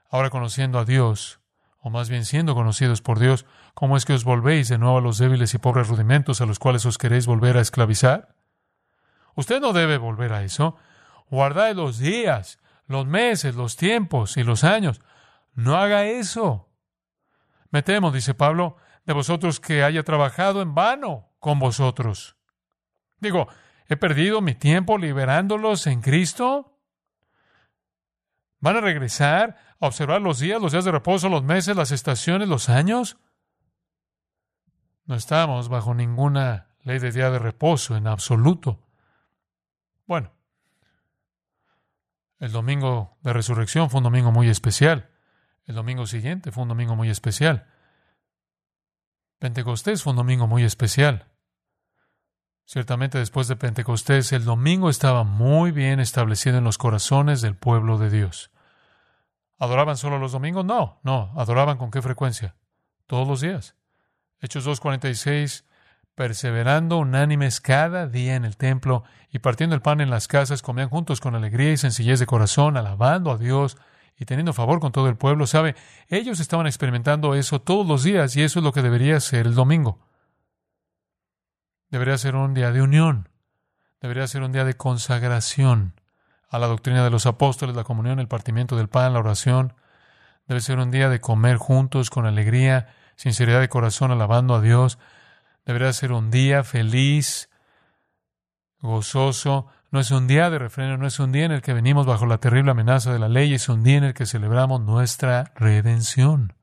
Ahora 0.09 0.29
conociendo 0.29 0.77
a 0.77 0.83
Dios, 0.83 1.39
o 1.79 1.89
más 1.89 2.09
bien 2.09 2.25
siendo 2.25 2.53
conocidos 2.53 3.01
por 3.01 3.17
Dios, 3.17 3.45
¿cómo 3.75 3.95
es 3.95 4.03
que 4.03 4.11
os 4.11 4.25
volvéis 4.25 4.67
de 4.67 4.77
nuevo 4.77 4.97
a 4.97 5.01
los 5.01 5.17
débiles 5.17 5.53
y 5.53 5.57
pobres 5.57 5.87
rudimentos 5.87 6.41
a 6.41 6.45
los 6.45 6.59
cuales 6.59 6.85
os 6.85 6.97
queréis 6.97 7.27
volver 7.27 7.55
a 7.55 7.61
esclavizar? 7.61 8.35
Usted 9.35 9.61
no 9.61 9.71
debe 9.71 9.97
volver 9.97 10.33
a 10.33 10.43
eso. 10.43 10.75
Guardad 11.29 11.73
los 11.75 11.97
días, 11.97 12.59
los 12.87 13.05
meses, 13.05 13.55
los 13.55 13.77
tiempos 13.77 14.35
y 14.35 14.43
los 14.43 14.65
años. 14.65 14.99
No 15.53 15.77
haga 15.77 16.03
eso. 16.03 16.67
Me 17.71 17.81
temo, 17.81 18.11
dice 18.11 18.33
Pablo, 18.33 18.77
de 19.05 19.13
vosotros 19.13 19.59
que 19.59 19.83
haya 19.83 20.03
trabajado 20.03 20.61
en 20.61 20.75
vano 20.75 21.29
con 21.39 21.57
vosotros. 21.57 22.37
Digo, 23.19 23.47
¿he 23.87 23.97
perdido 23.97 24.41
mi 24.41 24.55
tiempo 24.55 24.97
liberándolos 24.97 25.87
en 25.87 26.01
Cristo? 26.01 26.77
¿Van 28.59 28.75
a 28.75 28.81
regresar 28.81 29.57
a 29.79 29.87
observar 29.87 30.21
los 30.21 30.39
días, 30.39 30.61
los 30.61 30.73
días 30.73 30.85
de 30.85 30.91
reposo, 30.91 31.29
los 31.29 31.43
meses, 31.43 31.75
las 31.75 31.91
estaciones, 31.91 32.47
los 32.47 32.69
años? 32.69 33.17
No 35.05 35.15
estamos 35.15 35.69
bajo 35.69 35.93
ninguna 35.93 36.75
ley 36.83 36.99
de 36.99 37.11
día 37.11 37.31
de 37.31 37.39
reposo 37.39 37.95
en 37.95 38.07
absoluto. 38.07 38.87
Bueno, 40.05 40.33
el 42.39 42.51
domingo 42.51 43.17
de 43.21 43.33
resurrección 43.33 43.89
fue 43.89 43.99
un 43.99 44.05
domingo 44.05 44.31
muy 44.31 44.49
especial. 44.49 45.10
El 45.65 45.75
domingo 45.75 46.07
siguiente 46.07 46.51
fue 46.51 46.63
un 46.63 46.69
domingo 46.69 46.95
muy 46.95 47.09
especial. 47.09 47.67
Pentecostés 49.39 50.03
fue 50.03 50.11
un 50.11 50.17
domingo 50.17 50.47
muy 50.47 50.63
especial. 50.63 51.27
Ciertamente 52.65 53.17
después 53.17 53.47
de 53.47 53.55
Pentecostés 53.55 54.31
el 54.31 54.45
domingo 54.45 54.89
estaba 54.89 55.23
muy 55.23 55.71
bien 55.71 55.99
establecido 55.99 56.57
en 56.57 56.63
los 56.63 56.77
corazones 56.77 57.41
del 57.41 57.55
pueblo 57.55 57.97
de 57.97 58.09
Dios. 58.09 58.51
¿Adoraban 59.57 59.97
solo 59.97 60.17
los 60.17 60.31
domingos? 60.31 60.65
No, 60.65 60.99
no. 61.03 61.33
¿Adoraban 61.35 61.77
con 61.77 61.91
qué 61.91 62.01
frecuencia? 62.01 62.55
Todos 63.07 63.27
los 63.27 63.41
días. 63.41 63.75
Hechos 64.39 64.65
2.46, 64.65 65.65
perseverando 66.15 66.97
unánimes 66.97 67.61
cada 67.61 68.07
día 68.07 68.35
en 68.35 68.45
el 68.45 68.57
templo 68.57 69.03
y 69.29 69.39
partiendo 69.39 69.75
el 69.75 69.81
pan 69.81 70.01
en 70.01 70.09
las 70.09 70.27
casas, 70.27 70.61
comían 70.61 70.89
juntos 70.89 71.19
con 71.19 71.35
alegría 71.35 71.73
y 71.73 71.77
sencillez 71.77 72.19
de 72.19 72.25
corazón, 72.25 72.75
alabando 72.77 73.31
a 73.31 73.37
Dios 73.37 73.77
y 74.21 74.25
teniendo 74.25 74.53
favor 74.53 74.79
con 74.79 74.91
todo 74.91 75.09
el 75.09 75.17
pueblo. 75.17 75.47
¿Sabe? 75.47 75.75
Ellos 76.07 76.39
estaban 76.39 76.67
experimentando 76.67 77.33
eso 77.33 77.59
todos 77.59 77.87
los 77.87 78.03
días 78.03 78.35
y 78.37 78.43
eso 78.43 78.59
es 78.59 78.63
lo 78.63 78.71
que 78.71 78.83
debería 78.83 79.19
ser 79.19 79.47
el 79.47 79.55
domingo. 79.55 79.97
Debería 81.89 82.19
ser 82.19 82.35
un 82.35 82.53
día 82.53 82.71
de 82.71 82.83
unión. 82.83 83.29
Debería 83.99 84.27
ser 84.27 84.43
un 84.43 84.51
día 84.51 84.63
de 84.63 84.75
consagración 84.75 85.95
a 86.47 86.59
la 86.59 86.67
doctrina 86.67 87.03
de 87.03 87.09
los 87.09 87.25
apóstoles, 87.25 87.75
la 87.75 87.83
comunión, 87.83 88.19
el 88.19 88.27
partimiento 88.27 88.75
del 88.75 88.89
pan, 88.89 89.13
la 89.13 89.19
oración. 89.19 89.73
Debe 90.47 90.61
ser 90.61 90.77
un 90.77 90.91
día 90.91 91.09
de 91.09 91.19
comer 91.19 91.57
juntos 91.57 92.11
con 92.11 92.27
alegría, 92.27 92.93
sinceridad 93.15 93.59
de 93.59 93.69
corazón, 93.69 94.11
alabando 94.11 94.53
a 94.53 94.61
Dios. 94.61 94.99
Debería 95.65 95.91
ser 95.93 96.11
un 96.11 96.29
día 96.29 96.63
feliz, 96.63 97.49
gozoso, 98.81 99.65
no 99.91 99.99
es 99.99 100.09
un 100.11 100.25
día 100.25 100.49
de 100.49 100.57
refreno, 100.57 100.97
no 100.97 101.05
es 101.05 101.19
un 101.19 101.33
día 101.33 101.45
en 101.45 101.51
el 101.51 101.61
que 101.61 101.73
venimos 101.73 102.05
bajo 102.05 102.25
la 102.25 102.39
terrible 102.39 102.71
amenaza 102.71 103.11
de 103.11 103.19
la 103.19 103.27
ley, 103.27 103.53
es 103.53 103.67
un 103.67 103.83
día 103.83 103.97
en 103.97 104.05
el 104.05 104.13
que 104.13 104.25
celebramos 104.25 104.79
nuestra 104.81 105.51
redención. 105.55 106.53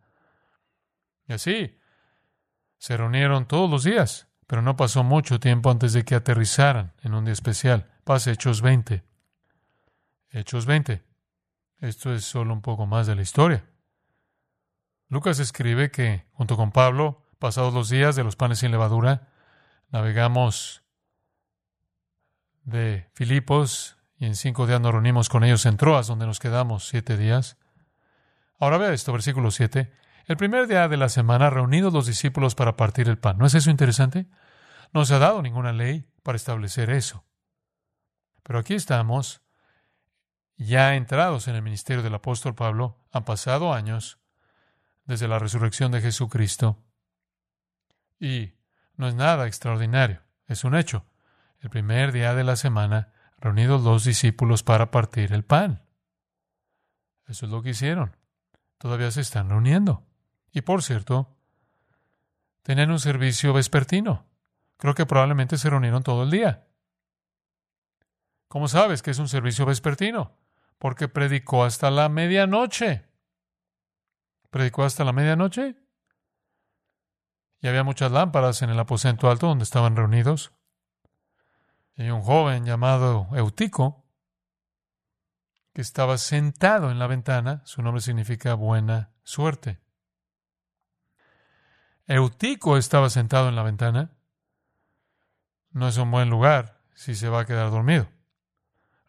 Y 1.27 1.35
así, 1.35 1.79
se 2.79 2.97
reunieron 2.97 3.47
todos 3.47 3.71
los 3.71 3.85
días, 3.85 4.29
pero 4.47 4.63
no 4.63 4.77
pasó 4.77 5.05
mucho 5.05 5.39
tiempo 5.39 5.71
antes 5.71 5.93
de 5.93 6.07
que 6.07 6.15
aterrizaran 6.15 6.95
en 7.03 7.13
un 7.13 7.27
día 7.27 7.35
especial. 7.35 7.91
Pase 8.05 8.31
Hechos 8.31 8.63
20. 8.63 9.05
Hechos 10.31 10.65
20. 10.65 11.03
Esto 11.81 12.15
es 12.15 12.25
solo 12.25 12.55
un 12.55 12.63
poco 12.63 12.87
más 12.87 13.07
de 13.07 13.15
la 13.15 13.23
historia. 13.23 13.65
Lucas 15.09 15.39
escribe 15.39 15.91
que, 15.91 16.25
junto 16.33 16.57
con 16.57 16.73
Pablo, 16.73 17.27
pasados 17.39 17.75
los 17.75 17.91
días 17.91 18.17
de 18.17 18.25
los 18.25 18.37
panes 18.37 18.61
sin 18.61 18.71
levadura, 18.71 19.29
navegamos 19.91 20.83
de 22.69 23.09
Filipos 23.15 23.97
y 24.19 24.27
en 24.27 24.35
cinco 24.35 24.67
días 24.67 24.81
nos 24.81 24.93
reunimos 24.93 25.29
con 25.29 25.43
ellos 25.43 25.65
en 25.65 25.77
Troas, 25.77 26.07
donde 26.07 26.27
nos 26.27 26.39
quedamos 26.39 26.87
siete 26.87 27.17
días. 27.17 27.57
Ahora 28.59 28.79
vea 28.79 28.93
esto, 28.93 29.13
versículo 29.13 29.51
7. 29.51 29.91
El 30.27 30.37
primer 30.37 30.67
día 30.67 30.89
de 30.89 30.97
la 30.97 31.09
semana 31.09 31.49
reunidos 31.49 31.93
los 31.93 32.07
discípulos 32.07 32.55
para 32.55 32.77
partir 32.77 33.09
el 33.09 33.19
pan. 33.19 33.39
¿No 33.39 33.47
es 33.47 33.55
eso 33.55 33.71
interesante? 33.71 34.27
No 34.93 35.05
se 35.05 35.15
ha 35.15 35.19
dado 35.19 35.41
ninguna 35.41 35.73
ley 35.73 36.11
para 36.23 36.37
establecer 36.37 36.91
eso. 36.91 37.25
Pero 38.43 38.59
aquí 38.59 38.75
estamos, 38.75 39.41
ya 40.57 40.95
entrados 40.95 41.49
en 41.49 41.55
el 41.55 41.63
ministerio 41.63 42.03
del 42.03 42.15
apóstol 42.15 42.55
Pablo, 42.55 42.99
han 43.11 43.25
pasado 43.25 43.73
años 43.73 44.19
desde 45.07 45.29
la 45.29 45.39
resurrección 45.39 45.93
de 45.93 46.03
Jesucristo. 46.03 46.85
Y 48.21 48.53
no 48.97 49.09
es 49.09 49.15
nada 49.15 49.47
extraordinario, 49.47 50.23
es 50.47 50.65
un 50.65 50.75
hecho 50.75 51.07
el 51.61 51.71
primer 51.71 52.13
día 52.13 52.35
de 52.35 52.45
la 52.45 52.57
semana, 52.57 53.13
reunidos 53.39 53.83
los 53.83 54.05
discípulos 54.05 54.63
para 54.63 54.91
partir 54.91 55.33
el 55.33 55.45
pan. 55.45 55.83
Eso 57.27 57.47
es 57.47 57.53
lo 57.53 57.63
que 57.63 57.71
hicieron. 57.71 58.17
Todavía 58.79 59.11
se 59.11 59.21
están 59.21 59.49
reuniendo. 59.49 60.07
Y 60.53 60.63
por 60.63 60.83
cierto, 60.83 61.37
tenían 62.63 62.91
un 62.91 63.01
servicio 63.01 63.53
vespertino. 63.53 64.27
Creo 64.77 64.95
que 64.95 65.07
probablemente 65.07 65.59
se 65.59 65.69
reunieron 65.69 66.03
todo 66.03 66.23
el 66.23 66.31
día. 66.31 66.67
¿Cómo 68.47 68.69
sabes 68.69 69.03
que 69.03 69.11
es 69.11 69.19
un 69.19 69.29
servicio 69.29 69.67
vespertino? 69.67 70.37
Porque 70.79 71.09
predicó 71.09 71.65
hasta 71.65 71.91
la 71.91 72.09
medianoche. 72.09 73.05
¿Predicó 74.51 74.85
hasta 74.85 75.05
la 75.05 75.13
medianoche? 75.13 75.77
Y 77.61 77.67
había 77.67 77.83
muchas 77.83 78.13
lámparas 78.13 78.63
en 78.63 78.71
el 78.71 78.79
aposento 78.79 79.29
alto 79.31 79.49
donde 79.49 79.65
estaban 79.65 79.97
reunidos. 79.97 80.53
Hay 81.99 82.11
un 82.11 82.23
joven 82.23 82.65
llamado 82.65 83.27
Eutico 83.33 84.05
que 85.73 85.83
estaba 85.83 86.17
sentado 86.17 86.93
en 86.93 87.01
la 87.01 87.09
ventana. 87.09 87.61
Su 87.65 87.83
nombre 87.83 88.01
significa 88.01 88.55
buena 88.55 89.11
suerte. 89.25 89.81
Eutico 92.07 92.77
estaba 92.77 93.11
sentado 93.11 93.49
en 93.49 93.57
la 93.57 93.65
ventana. 93.65 94.13
No 95.73 95.89
es 95.89 95.97
un 95.97 96.13
buen 96.13 96.31
lugar 96.31 96.81
si 96.95 97.17
se 97.17 97.29
va 97.29 97.41
a 97.41 97.47
quedar 97.47 97.73
dormido. 97.73 98.09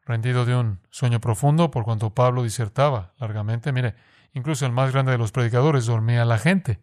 Rendido 0.03 0.46
de 0.46 0.55
un 0.55 0.79
sueño 0.89 1.22
profundo, 1.22 1.69
por 1.69 1.84
cuanto 1.84 2.15
Pablo 2.15 2.41
disertaba 2.41 3.13
largamente. 3.19 3.72
Mire, 3.72 3.93
incluso 4.34 4.65
el 4.65 4.72
más 4.72 4.91
grande 4.91 5.12
de 5.12 5.19
los 5.19 5.31
predicadores 5.31 5.86
dormía 5.86 6.25
la 6.25 6.39
gente. 6.39 6.81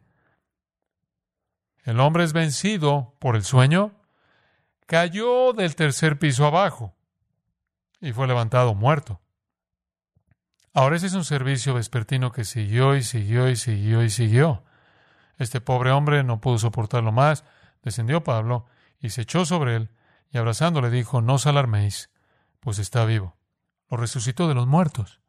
El 1.83 1.99
hombre 1.99 2.23
es 2.23 2.33
vencido 2.33 3.17
por 3.19 3.35
el 3.35 3.43
sueño 3.43 4.06
cayó 4.87 5.53
del 5.53 5.75
tercer 5.75 6.19
piso 6.19 6.47
abajo 6.47 6.95
y 8.01 8.13
fue 8.13 8.27
levantado 8.27 8.75
muerto. 8.75 9.21
Ahora 10.73 10.97
ese 10.97 11.07
es 11.07 11.15
un 11.15 11.25
servicio 11.25 11.75
vespertino 11.75 12.33
que 12.33 12.45
siguió 12.45 12.97
y 12.97 13.03
siguió 13.03 13.49
y 13.49 13.57
siguió 13.57 14.03
y 14.03 14.11
siguió. 14.11 14.65
Este 15.39 15.61
pobre 15.61 15.91
hombre 15.91 16.23
no 16.23 16.41
pudo 16.41 16.59
soportarlo 16.59 17.13
más, 17.13 17.45
descendió 17.83 18.23
Pablo 18.23 18.67
y 19.01 19.11
se 19.11 19.23
echó 19.23 19.45
sobre 19.45 19.77
él 19.77 19.91
y 20.31 20.39
abrazándole 20.39 20.91
dijo, 20.91 21.21
no 21.21 21.35
os 21.35 21.47
alarméis, 21.47 22.11
pues 22.61 22.79
está 22.79 23.05
vivo. 23.05 23.37
Lo 23.89 23.97
resucitó 23.97 24.49
de 24.49 24.55
los 24.55 24.67
muertos. 24.67 25.21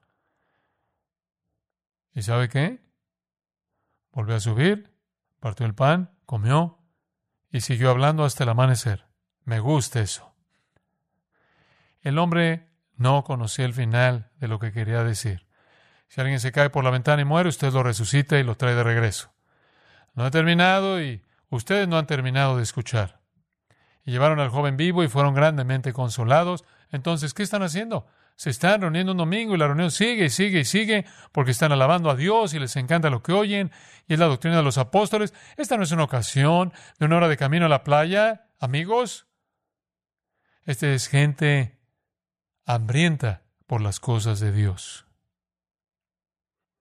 ¿Y 2.14 2.24
sabe 2.24 2.50
qué? 2.50 2.82
Volvió 4.12 4.36
a 4.36 4.40
subir, 4.40 4.92
partió 5.40 5.66
el 5.66 5.76
pan, 5.76 6.12
comió 6.26 6.80
y 7.52 7.62
siguió 7.62 7.92
hablando 7.92 8.26
hasta 8.26 8.44
el 8.44 8.50
amanecer. 8.50 9.07
Me 9.48 9.62
gusta 9.62 10.02
eso. 10.02 10.34
El 12.02 12.20
hombre 12.20 12.68
no 12.98 13.24
conocía 13.24 13.64
el 13.64 13.74
final 13.74 14.30
de 14.42 14.50
lo 14.50 14.60
que 14.60 14.74
quería 14.74 15.06
decir. 15.06 15.48
Si 16.10 16.20
alguien 16.20 16.42
se 16.42 16.52
cae 16.52 16.70
por 16.70 16.84
la 16.84 16.90
ventana 16.90 17.22
y 17.22 17.26
muere, 17.26 17.48
usted 17.48 17.72
lo 17.72 17.82
resucita 17.82 18.38
y 18.38 18.44
lo 18.44 18.56
trae 18.56 18.76
de 18.76 18.84
regreso. 18.84 19.32
No 20.16 20.28
he 20.28 20.32
terminado 20.32 21.02
y 21.02 21.24
ustedes 21.50 21.88
no 21.88 21.98
han 21.98 22.08
terminado 22.08 22.58
de 22.58 22.64
escuchar. 22.64 23.22
Y 24.04 24.12
llevaron 24.12 24.42
al 24.42 24.50
joven 24.50 24.76
vivo 24.76 25.02
y 25.02 25.08
fueron 25.08 25.34
grandemente 25.34 25.94
consolados. 25.94 26.66
Entonces, 26.92 27.34
¿qué 27.34 27.44
están 27.44 27.64
haciendo? 27.64 28.06
se 28.36 28.52
están 28.52 28.82
reuniendo 28.82 29.14
un 29.14 29.18
domingo 29.18 29.56
y 29.56 29.58
la 29.58 29.66
reunión 29.66 29.90
sigue 29.90 30.26
y 30.26 30.30
sigue 30.30 30.60
y 30.60 30.66
sigue 30.66 31.06
porque 31.32 31.52
están 31.52 31.72
alabando 31.72 32.12
a 32.12 32.16
Dios 32.16 32.54
y 32.54 32.60
les 32.60 32.76
encanta 32.76 33.10
lo 33.10 33.24
que 33.24 33.32
oyen 33.34 33.72
y 34.08 34.14
es 34.14 34.20
la 34.20 34.28
doctrina 34.28 34.58
de 34.58 34.64
los 34.64 34.78
apóstoles. 34.78 35.34
Esta 35.56 35.76
no 35.76 35.84
es 35.84 35.92
una 35.92 36.04
ocasión 36.04 36.72
de 37.00 37.06
una 37.08 37.18
hora 37.18 37.30
de 37.30 37.38
camino 37.38 37.66
a 37.66 37.70
la 37.70 37.84
playa, 37.84 38.50
amigos. 38.60 39.27
Esta 40.68 40.88
es 40.88 41.08
gente 41.08 41.80
hambrienta 42.66 43.44
por 43.68 43.80
las 43.80 44.02
cosas 44.02 44.42
de 44.42 44.52
Dios. 44.52 45.06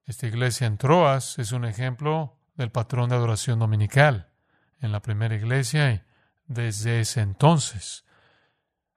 Esta 0.06 0.26
iglesia 0.26 0.66
en 0.66 0.76
Troas 0.76 1.38
es 1.38 1.52
un 1.52 1.64
ejemplo 1.64 2.36
del 2.56 2.72
patrón 2.72 3.10
de 3.10 3.14
adoración 3.14 3.60
dominical 3.60 4.32
en 4.80 4.90
la 4.90 5.02
primera 5.02 5.36
iglesia 5.36 5.92
y 5.92 6.02
desde 6.48 6.98
ese 6.98 7.20
entonces. 7.20 8.04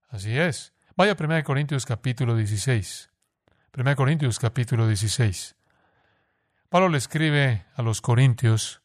Así 0.07 0.35
es. 0.35 0.73
Vaya 0.95 1.11
a 1.11 1.23
1 1.23 1.43
Corintios 1.43 1.85
capítulo 1.85 2.35
16. 2.35 3.11
1 3.77 3.95
Corintios 3.95 4.39
capítulo 4.39 4.87
16. 4.87 5.55
Pablo 6.67 6.89
le 6.89 6.97
escribe 6.97 7.67
a 7.75 7.83
los 7.83 8.01
Corintios. 8.01 8.81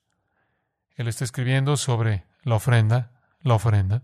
Él 0.97 1.09
está 1.09 1.25
escribiendo 1.25 1.79
sobre 1.79 2.27
la 2.43 2.57
ofrenda, 2.57 3.23
la 3.41 3.55
ofrenda. 3.55 4.03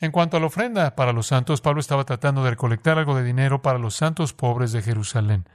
En 0.00 0.12
cuanto 0.12 0.36
a 0.36 0.40
la 0.40 0.46
ofrenda 0.46 0.94
para 0.94 1.12
los 1.12 1.26
santos, 1.26 1.60
Pablo 1.60 1.80
estaba 1.80 2.04
tratando 2.04 2.44
de 2.44 2.50
recolectar 2.50 2.98
algo 2.98 3.16
de 3.16 3.24
dinero 3.24 3.62
para 3.62 3.78
los 3.78 3.96
santos 3.96 4.32
pobres 4.32 4.70
de 4.72 4.82
Jerusalén. 4.82 5.48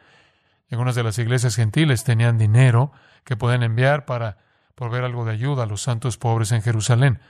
Algunas 0.69 0.95
de 0.95 1.03
las 1.03 1.17
iglesias 1.17 1.55
gentiles 1.55 2.03
tenían 2.03 2.37
dinero 2.37 2.91
que 3.23 3.37
pueden 3.37 3.63
enviar 3.63 4.05
para 4.05 4.37
proveer 4.75 5.05
algo 5.05 5.23
de 5.23 5.31
ayuda 5.31 5.63
a 5.63 5.65
los 5.65 5.81
santos 5.81 6.17
pobres 6.17 6.51
en 6.51 6.61
Jerusalén. 6.61 7.21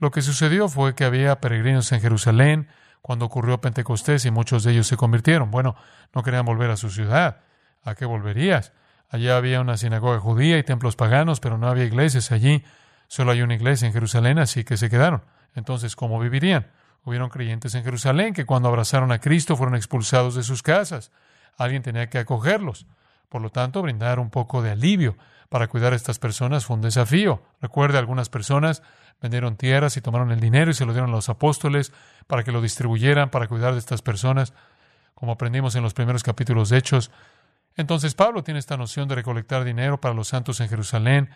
Lo 0.00 0.10
que 0.10 0.22
sucedió 0.22 0.68
fue 0.68 0.94
que 0.94 1.04
había 1.04 1.40
peregrinos 1.40 1.92
en 1.92 2.00
Jerusalén, 2.00 2.68
cuando 3.00 3.26
ocurrió 3.26 3.60
Pentecostés 3.60 4.24
y 4.24 4.32
muchos 4.32 4.64
de 4.64 4.72
ellos 4.72 4.88
se 4.88 4.96
convirtieron. 4.96 5.52
Bueno, 5.52 5.76
no 6.12 6.24
querían 6.24 6.44
volver 6.44 6.70
a 6.70 6.76
su 6.76 6.90
ciudad. 6.90 7.42
¿A 7.84 7.94
qué 7.94 8.04
volverías? 8.04 8.72
Allá 9.08 9.36
había 9.36 9.60
una 9.60 9.76
sinagoga 9.76 10.18
judía 10.18 10.58
y 10.58 10.64
templos 10.64 10.96
paganos, 10.96 11.38
pero 11.38 11.58
no 11.58 11.68
había 11.68 11.84
iglesias 11.84 12.32
allí. 12.32 12.64
Solo 13.06 13.30
hay 13.30 13.42
una 13.42 13.54
iglesia 13.54 13.86
en 13.86 13.92
Jerusalén, 13.92 14.40
así 14.40 14.64
que 14.64 14.76
se 14.76 14.90
quedaron. 14.90 15.22
Entonces, 15.56 15.96
¿cómo 15.96 16.20
vivirían? 16.20 16.70
Hubieron 17.04 17.28
creyentes 17.28 17.74
en 17.74 17.82
Jerusalén 17.82 18.34
que 18.34 18.46
cuando 18.46 18.68
abrazaron 18.68 19.10
a 19.10 19.20
Cristo 19.20 19.56
fueron 19.56 19.74
expulsados 19.74 20.34
de 20.34 20.42
sus 20.42 20.62
casas. 20.62 21.10
Alguien 21.56 21.82
tenía 21.82 22.08
que 22.08 22.18
acogerlos. 22.18 22.86
Por 23.28 23.42
lo 23.42 23.50
tanto, 23.50 23.82
brindar 23.82 24.20
un 24.20 24.30
poco 24.30 24.62
de 24.62 24.70
alivio 24.70 25.16
para 25.48 25.68
cuidar 25.68 25.92
a 25.92 25.96
estas 25.96 26.18
personas 26.18 26.64
fue 26.64 26.76
un 26.76 26.82
desafío. 26.82 27.42
Recuerde, 27.60 27.98
algunas 27.98 28.28
personas 28.28 28.82
vendieron 29.20 29.56
tierras 29.56 29.96
y 29.96 30.00
tomaron 30.00 30.30
el 30.30 30.40
dinero 30.40 30.70
y 30.70 30.74
se 30.74 30.84
lo 30.84 30.92
dieron 30.92 31.10
a 31.10 31.14
los 31.14 31.28
apóstoles 31.28 31.92
para 32.26 32.44
que 32.44 32.52
lo 32.52 32.60
distribuyeran, 32.60 33.30
para 33.30 33.48
cuidar 33.48 33.72
de 33.72 33.78
estas 33.78 34.02
personas, 34.02 34.52
como 35.14 35.32
aprendimos 35.32 35.74
en 35.76 35.82
los 35.82 35.94
primeros 35.94 36.22
capítulos 36.22 36.68
de 36.68 36.78
Hechos. 36.78 37.10
Entonces 37.76 38.14
Pablo 38.14 38.42
tiene 38.42 38.60
esta 38.60 38.76
noción 38.76 39.08
de 39.08 39.14
recolectar 39.14 39.64
dinero 39.64 40.00
para 40.00 40.14
los 40.14 40.28
santos 40.28 40.60
en 40.60 40.68
Jerusalén, 40.68 41.30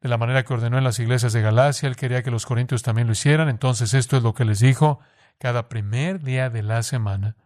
de 0.00 0.08
la 0.08 0.16
manera 0.16 0.44
que 0.44 0.54
ordenó 0.54 0.78
en 0.78 0.84
las 0.84 0.98
iglesias 0.98 1.32
de 1.32 1.42
Galacia. 1.42 1.88
Él 1.88 1.96
quería 1.96 2.22
que 2.22 2.30
los 2.30 2.46
corintios 2.46 2.82
también 2.82 3.06
lo 3.06 3.12
hicieran. 3.12 3.48
Entonces 3.48 3.94
esto 3.94 4.16
es 4.16 4.22
lo 4.22 4.34
que 4.34 4.44
les 4.44 4.60
dijo 4.60 5.00
cada 5.38 5.68
primer 5.68 6.22
día 6.22 6.50
de 6.50 6.62
la 6.62 6.82
semana. 6.82 7.36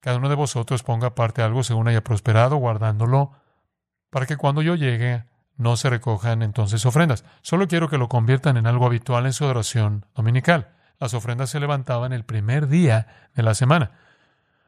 Cada 0.00 0.18
uno 0.18 0.28
de 0.28 0.34
vosotros 0.34 0.82
ponga 0.82 1.14
parte 1.14 1.42
algo 1.42 1.62
según 1.62 1.88
haya 1.88 2.04
prosperado, 2.04 2.56
guardándolo, 2.56 3.32
para 4.10 4.26
que 4.26 4.36
cuando 4.36 4.60
yo 4.60 4.74
llegue 4.74 5.24
no 5.56 5.76
se 5.76 5.88
recojan 5.88 6.42
entonces 6.42 6.84
ofrendas. 6.84 7.24
Solo 7.42 7.68
quiero 7.68 7.88
que 7.88 7.98
lo 7.98 8.08
conviertan 8.08 8.56
en 8.56 8.66
algo 8.66 8.86
habitual 8.86 9.24
en 9.26 9.32
su 9.32 9.44
adoración 9.44 10.06
dominical. 10.14 10.74
Las 10.98 11.14
ofrendas 11.14 11.50
se 11.50 11.60
levantaban 11.60 12.12
el 12.12 12.24
primer 12.24 12.68
día 12.68 13.30
de 13.34 13.42
la 13.42 13.54
semana. 13.54 13.92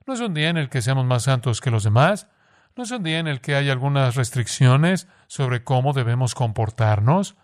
No 0.07 0.15
es 0.15 0.21
un 0.21 0.35
día 0.35 0.49
en 0.49 0.57
el 0.57 0.69
que 0.69 0.83
seamos 0.83 1.05
más 1.05 1.25
santos 1.25 1.61
que 1.61 1.71
los 1.71 1.85
demás. 1.85 2.29
No 2.77 2.83
es 2.83 2.91
un 2.91 3.03
día 3.03 3.19
en 3.19 3.27
el 3.27 3.41
que 3.41 3.55
hay 3.55 3.71
algunas 3.71 4.17
restricciones 4.17 5.09
sobre 5.29 5.65
cómo 5.65 5.95
debemos 5.95 6.35
comportarnos. 6.35 7.35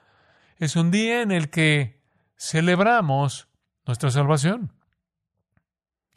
Es 0.58 0.76
un 0.76 0.90
día 0.90 1.22
en 1.22 1.32
el 1.32 1.48
que 1.48 2.02
celebramos 2.36 3.48
nuestra 3.86 4.10
salvación. 4.10 4.75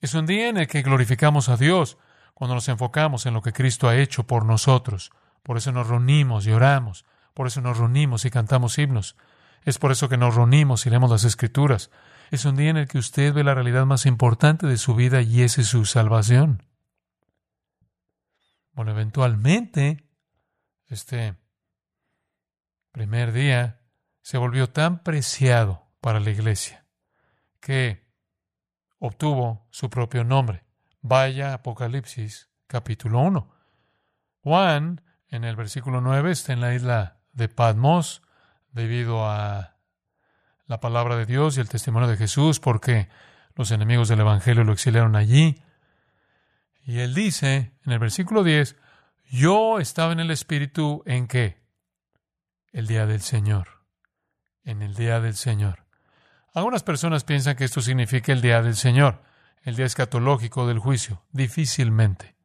Es 0.01 0.15
un 0.15 0.25
día 0.25 0.49
en 0.49 0.57
el 0.57 0.67
que 0.67 0.81
glorificamos 0.81 1.47
a 1.47 1.55
Dios 1.55 1.97
cuando 2.33 2.55
nos 2.55 2.67
enfocamos 2.67 3.25
en 3.25 3.33
lo 3.33 3.41
que 3.41 3.53
Cristo 3.53 3.87
ha 3.87 3.95
hecho 3.95 4.27
por 4.27 4.45
nosotros. 4.45 5.11
Por 5.43 5.55
eso 5.55 5.71
nos 5.71 5.87
reunimos 5.87 6.45
y 6.45 6.51
oramos. 6.51 7.05
Por 7.33 7.47
eso 7.47 7.61
nos 7.61 7.77
reunimos 7.77 8.25
y 8.25 8.31
cantamos 8.31 8.77
himnos. 8.77 9.15
Es 9.63 9.77
por 9.77 9.93
eso 9.93 10.09
que 10.09 10.17
nos 10.17 10.35
reunimos 10.35 10.85
y 10.85 10.89
leemos 10.89 11.09
las 11.09 11.23
Escrituras. 11.23 11.89
Es 12.31 12.43
un 12.43 12.57
día 12.57 12.69
en 12.69 12.77
el 12.77 12.89
que 12.89 12.97
usted 12.97 13.33
ve 13.33 13.45
la 13.45 13.53
realidad 13.53 13.85
más 13.85 14.05
importante 14.05 14.67
de 14.67 14.77
su 14.77 14.93
vida 14.93 15.21
y 15.21 15.41
esa 15.41 15.61
es 15.61 15.67
su 15.67 15.85
salvación. 15.85 16.63
Bueno, 18.75 18.91
eventualmente, 18.91 20.05
este 20.87 21.37
primer 22.91 23.31
día 23.31 23.79
se 24.21 24.37
volvió 24.37 24.69
tan 24.69 25.01
preciado 25.01 25.87
para 26.01 26.19
la 26.19 26.29
iglesia 26.29 26.85
que 27.61 28.05
obtuvo 28.99 29.65
su 29.71 29.89
propio 29.89 30.25
nombre. 30.25 30.65
Vaya 31.01 31.53
Apocalipsis 31.53 32.49
capítulo 32.67 33.21
1. 33.21 33.49
Juan, 34.41 35.01
en 35.29 35.45
el 35.45 35.55
versículo 35.55 36.01
9, 36.01 36.31
está 36.31 36.51
en 36.51 36.59
la 36.59 36.73
isla 36.73 37.21
de 37.31 37.47
Patmos 37.47 38.23
debido 38.73 39.25
a 39.25 39.77
la 40.65 40.81
palabra 40.81 41.15
de 41.15 41.25
Dios 41.25 41.55
y 41.55 41.61
el 41.61 41.69
testimonio 41.69 42.09
de 42.09 42.17
Jesús, 42.17 42.59
porque 42.59 43.07
los 43.55 43.71
enemigos 43.71 44.09
del 44.09 44.19
Evangelio 44.19 44.65
lo 44.65 44.73
exiliaron 44.73 45.15
allí. 45.15 45.63
Y 46.85 46.99
él 46.99 47.15
dice 47.15 47.73
en 47.83 47.91
el 47.91 47.99
versículo 47.99 48.43
10, 48.43 48.75
yo 49.31 49.79
estaba 49.79 50.13
en 50.13 50.19
el 50.19 50.29
Espíritu 50.29 51.01
en 51.07 51.27
qué? 51.27 51.63
El 52.71 52.85
día 52.85 53.07
del 53.07 53.21
Señor. 53.21 53.83
En 54.63 54.83
el 54.83 54.93
día 54.93 55.19
del 55.19 55.35
Señor. 55.35 55.85
Algunas 56.53 56.83
personas 56.83 57.23
piensan 57.23 57.55
que 57.55 57.65
esto 57.65 57.81
significa 57.81 58.31
el 58.31 58.41
día 58.41 58.61
del 58.61 58.75
Señor, 58.75 59.23
el 59.63 59.75
día 59.75 59.85
escatológico 59.85 60.67
del 60.67 60.79
juicio. 60.79 61.25
Difícilmente. 61.31 62.35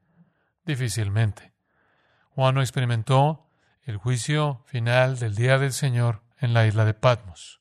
Difícilmente. 0.65 1.53
Juan 2.31 2.55
no 2.55 2.63
experimentó 2.63 3.47
el 3.83 3.99
juicio 3.99 4.65
final 4.67 5.19
del 5.19 5.35
día 5.35 5.59
del 5.59 5.73
Señor 5.73 6.23
en 6.39 6.55
la 6.55 6.67
isla 6.67 6.87
de 6.87 6.95
Patmos. 6.95 7.61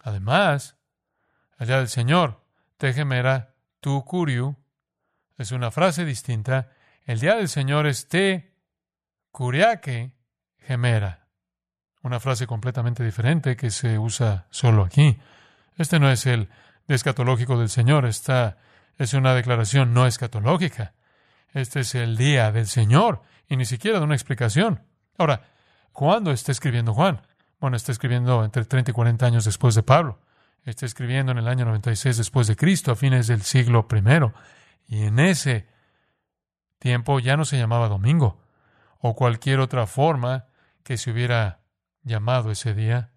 Además, 0.00 0.76
día 1.58 1.78
del 1.78 1.88
Señor, 1.88 2.44
Tegemera, 2.76 3.54
tu 3.80 4.04
curiu, 4.04 4.56
es 5.38 5.52
una 5.52 5.70
frase 5.70 6.04
distinta. 6.04 6.70
El 7.04 7.20
día 7.20 7.36
del 7.36 7.48
Señor 7.48 7.86
es 7.86 8.08
te 8.08 8.52
curiaque 9.30 10.12
gemera. 10.58 11.28
Una 12.02 12.20
frase 12.20 12.46
completamente 12.46 13.04
diferente 13.04 13.56
que 13.56 13.70
se 13.70 13.98
usa 13.98 14.46
solo 14.50 14.84
aquí. 14.84 15.18
Este 15.76 15.98
no 15.98 16.10
es 16.10 16.26
el 16.26 16.48
escatológico 16.88 17.58
del 17.58 17.68
Señor, 17.68 18.06
esta 18.06 18.58
es 18.96 19.12
una 19.12 19.34
declaración 19.34 19.92
no 19.92 20.06
escatológica. 20.06 20.94
Este 21.52 21.80
es 21.80 21.94
el 21.94 22.16
día 22.16 22.52
del 22.52 22.66
Señor 22.66 23.22
y 23.48 23.56
ni 23.56 23.64
siquiera 23.64 23.98
de 23.98 24.04
una 24.04 24.14
explicación. 24.14 24.82
Ahora, 25.18 25.42
¿cuándo 25.92 26.30
está 26.30 26.52
escribiendo 26.52 26.94
Juan? 26.94 27.22
Bueno, 27.60 27.76
está 27.76 27.92
escribiendo 27.92 28.44
entre 28.44 28.64
30 28.64 28.90
y 28.90 28.94
40 28.94 29.26
años 29.26 29.44
después 29.44 29.74
de 29.74 29.82
Pablo. 29.82 30.20
Está 30.64 30.86
escribiendo 30.86 31.32
en 31.32 31.38
el 31.38 31.48
año 31.48 31.64
96 31.64 32.16
después 32.16 32.46
de 32.46 32.56
Cristo, 32.56 32.92
a 32.92 32.96
fines 32.96 33.26
del 33.26 33.42
siglo 33.42 33.86
I. 33.90 34.00
Y 34.86 35.04
en 35.04 35.18
ese 35.18 35.66
tiempo 36.78 37.18
ya 37.20 37.36
no 37.36 37.44
se 37.44 37.58
llamaba 37.58 37.88
domingo 37.88 38.40
o 38.98 39.14
cualquier 39.14 39.60
otra 39.60 39.86
forma 39.86 40.46
que 40.82 40.96
se 40.96 41.10
hubiera 41.10 41.60
llamado 42.02 42.50
ese 42.50 42.74
día. 42.74 43.12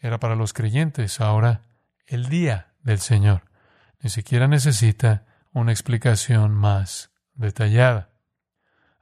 Era 0.00 0.18
para 0.20 0.36
los 0.36 0.52
creyentes 0.52 1.20
ahora 1.20 1.62
el 2.06 2.28
día 2.28 2.74
del 2.82 2.98
Señor. 2.98 3.42
Ni 4.00 4.10
siquiera 4.10 4.48
necesita 4.48 5.24
una 5.52 5.72
explicación 5.72 6.52
más 6.52 7.10
detallada 7.34 8.10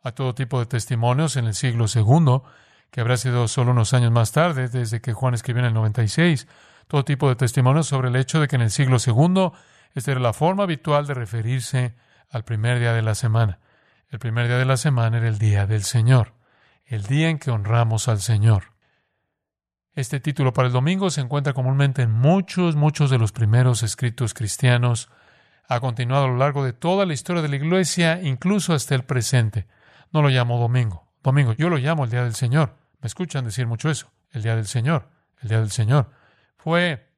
a 0.02 0.12
todo 0.12 0.34
tipo 0.34 0.58
de 0.58 0.66
testimonios 0.66 1.36
en 1.36 1.46
el 1.46 1.54
siglo 1.54 1.86
II, 1.92 2.42
que 2.90 3.00
habrá 3.00 3.16
sido 3.16 3.48
solo 3.48 3.70
unos 3.70 3.94
años 3.94 4.12
más 4.12 4.32
tarde, 4.32 4.68
desde 4.68 5.00
que 5.00 5.12
Juan 5.12 5.34
escribió 5.34 5.60
en 5.60 5.68
el 5.68 5.74
96, 5.74 6.46
todo 6.88 7.04
tipo 7.04 7.28
de 7.28 7.36
testimonios 7.36 7.86
sobre 7.86 8.08
el 8.08 8.16
hecho 8.16 8.40
de 8.40 8.48
que 8.48 8.56
en 8.56 8.62
el 8.62 8.70
siglo 8.70 8.98
II 9.04 9.52
esta 9.94 10.10
era 10.10 10.20
la 10.20 10.32
forma 10.32 10.64
habitual 10.64 11.06
de 11.06 11.14
referirse 11.14 11.94
al 12.32 12.44
primer 12.44 12.80
día 12.80 12.94
de 12.94 13.02
la 13.02 13.14
semana. 13.14 13.60
El 14.08 14.18
primer 14.18 14.48
día 14.48 14.58
de 14.58 14.64
la 14.64 14.78
semana 14.78 15.18
era 15.18 15.28
el 15.28 15.38
día 15.38 15.66
del 15.66 15.84
Señor, 15.84 16.34
el 16.86 17.04
día 17.04 17.28
en 17.28 17.38
que 17.38 17.50
honramos 17.50 18.08
al 18.08 18.20
Señor. 18.20 18.72
Este 19.94 20.18
título 20.18 20.54
para 20.54 20.68
el 20.68 20.72
domingo 20.72 21.10
se 21.10 21.20
encuentra 21.20 21.52
comúnmente 21.52 22.02
en 22.02 22.10
muchos, 22.10 22.74
muchos 22.74 23.10
de 23.10 23.18
los 23.18 23.32
primeros 23.32 23.82
escritos 23.82 24.32
cristianos. 24.32 25.10
Ha 25.68 25.80
continuado 25.80 26.24
a 26.24 26.28
lo 26.28 26.38
largo 26.38 26.64
de 26.64 26.72
toda 26.72 27.04
la 27.04 27.12
historia 27.12 27.42
de 27.42 27.48
la 27.48 27.56
Iglesia, 27.56 28.22
incluso 28.22 28.72
hasta 28.72 28.94
el 28.94 29.04
presente. 29.04 29.66
No 30.10 30.22
lo 30.22 30.30
llamo 30.30 30.58
domingo. 30.58 31.12
Domingo, 31.22 31.52
yo 31.52 31.68
lo 31.68 31.76
llamo 31.76 32.04
el 32.04 32.10
día 32.10 32.24
del 32.24 32.34
Señor. 32.34 32.78
Me 33.00 33.06
escuchan 33.06 33.44
decir 33.44 33.66
mucho 33.66 33.90
eso. 33.90 34.10
El 34.30 34.42
día 34.42 34.56
del 34.56 34.66
Señor. 34.66 35.10
El 35.42 35.50
día 35.50 35.60
del 35.60 35.70
Señor. 35.70 36.10
Fue 36.56 37.12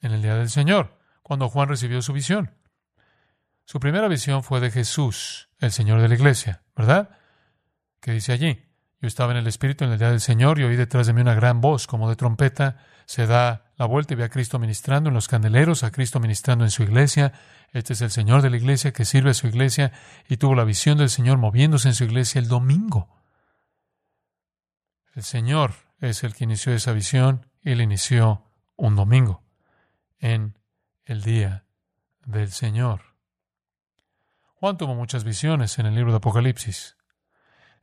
en 0.00 0.12
el 0.12 0.22
día 0.22 0.36
del 0.36 0.50
Señor 0.50 0.96
cuando 1.22 1.48
Juan 1.48 1.68
recibió 1.68 2.00
su 2.02 2.12
visión. 2.12 2.52
Su 3.64 3.80
primera 3.80 4.08
visión 4.08 4.42
fue 4.42 4.60
de 4.60 4.70
Jesús, 4.70 5.48
el 5.58 5.72
Señor 5.72 6.00
de 6.00 6.08
la 6.08 6.14
iglesia, 6.14 6.62
¿verdad? 6.76 7.18
¿Qué 8.00 8.12
dice 8.12 8.32
allí? 8.32 8.62
Yo 9.00 9.08
estaba 9.08 9.32
en 9.32 9.38
el 9.38 9.46
Espíritu 9.46 9.84
en 9.84 9.92
el 9.92 9.98
día 9.98 10.10
del 10.10 10.20
Señor 10.20 10.58
y 10.58 10.64
oí 10.64 10.76
detrás 10.76 11.06
de 11.06 11.12
mí 11.12 11.20
una 11.20 11.34
gran 11.34 11.60
voz 11.60 11.86
como 11.86 12.08
de 12.08 12.16
trompeta. 12.16 12.78
Se 13.06 13.26
da 13.26 13.72
la 13.76 13.86
vuelta 13.86 14.14
y 14.14 14.16
ve 14.16 14.24
a 14.24 14.28
Cristo 14.28 14.58
ministrando 14.58 15.08
en 15.08 15.14
los 15.14 15.28
candeleros, 15.28 15.84
a 15.84 15.90
Cristo 15.90 16.20
ministrando 16.20 16.64
en 16.64 16.70
su 16.70 16.82
iglesia. 16.82 17.32
Este 17.72 17.94
es 17.94 18.00
el 18.02 18.10
Señor 18.10 18.42
de 18.42 18.50
la 18.50 18.56
iglesia 18.56 18.92
que 18.92 19.04
sirve 19.04 19.30
a 19.30 19.34
su 19.34 19.46
iglesia 19.46 19.92
y 20.28 20.36
tuvo 20.36 20.54
la 20.54 20.64
visión 20.64 20.98
del 20.98 21.10
Señor 21.10 21.38
moviéndose 21.38 21.88
en 21.88 21.94
su 21.94 22.04
iglesia 22.04 22.38
el 22.38 22.48
domingo. 22.48 23.08
El 25.14 25.22
Señor 25.22 25.74
es 26.00 26.24
el 26.24 26.34
que 26.34 26.44
inició 26.44 26.74
esa 26.74 26.92
visión 26.92 27.46
y 27.62 27.72
Él 27.72 27.80
inició 27.80 28.44
un 28.76 28.96
domingo 28.96 29.42
en 30.18 30.58
el 31.04 31.22
día 31.22 31.64
del 32.24 32.50
Señor. 32.52 33.13
Juan 34.64 34.78
tuvo 34.78 34.94
muchas 34.94 35.24
visiones 35.24 35.78
en 35.78 35.84
el 35.84 35.94
libro 35.94 36.10
de 36.12 36.16
Apocalipsis. 36.16 36.96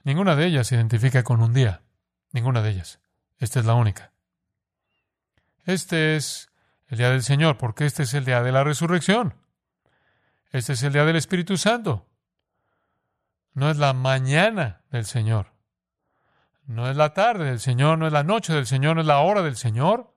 Ninguna 0.03 0.35
de 0.35 0.47
ellas 0.47 0.65
se 0.65 0.73
identifica 0.73 1.21
con 1.21 1.39
un 1.39 1.53
día. 1.53 1.83
Ninguna 2.31 2.63
de 2.63 2.71
ellas. 2.71 2.99
Esta 3.37 3.59
es 3.59 3.67
la 3.67 3.75
única. 3.75 4.13
Este 5.63 6.15
es 6.15 6.49
el 6.87 6.97
día 6.97 7.11
del 7.11 7.21
Señor, 7.21 7.59
porque 7.59 7.85
este 7.85 8.01
es 8.01 8.15
el 8.15 8.25
día 8.25 8.41
de 8.41 8.51
la 8.51 8.63
resurrección. 8.63 9.35
Este 10.49 10.73
es 10.73 10.81
el 10.81 10.93
día 10.93 11.05
del 11.05 11.17
Espíritu 11.17 11.55
Santo. 11.55 12.07
No 13.53 13.69
es 13.69 13.77
la 13.77 13.93
mañana 13.93 14.81
del 14.89 15.05
Señor. 15.05 15.53
No 16.65 16.89
es 16.89 16.97
la 16.97 17.13
tarde 17.13 17.45
del 17.45 17.59
Señor, 17.59 17.99
no 17.99 18.07
es 18.07 18.13
la 18.13 18.23
noche 18.23 18.53
del 18.53 18.65
Señor, 18.65 18.95
no 18.95 19.01
es 19.01 19.07
la 19.07 19.19
hora 19.19 19.43
del 19.43 19.55
Señor. 19.55 20.15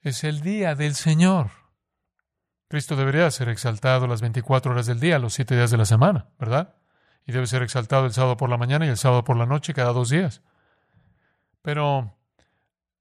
Es 0.00 0.24
el 0.24 0.40
día 0.40 0.74
del 0.74 0.96
Señor. 0.96 1.57
Cristo 2.68 2.96
debería 2.96 3.30
ser 3.30 3.48
exaltado 3.48 4.06
las 4.06 4.20
24 4.20 4.72
horas 4.72 4.86
del 4.86 5.00
día, 5.00 5.18
los 5.18 5.32
siete 5.34 5.56
días 5.56 5.70
de 5.70 5.78
la 5.78 5.86
semana, 5.86 6.26
¿verdad? 6.38 6.74
Y 7.26 7.32
debe 7.32 7.46
ser 7.46 7.62
exaltado 7.62 8.06
el 8.06 8.12
sábado 8.12 8.36
por 8.36 8.50
la 8.50 8.58
mañana 8.58 8.86
y 8.86 8.90
el 8.90 8.98
sábado 8.98 9.24
por 9.24 9.36
la 9.36 9.46
noche 9.46 9.74
cada 9.74 9.92
dos 9.92 10.10
días. 10.10 10.42
Pero 11.62 12.14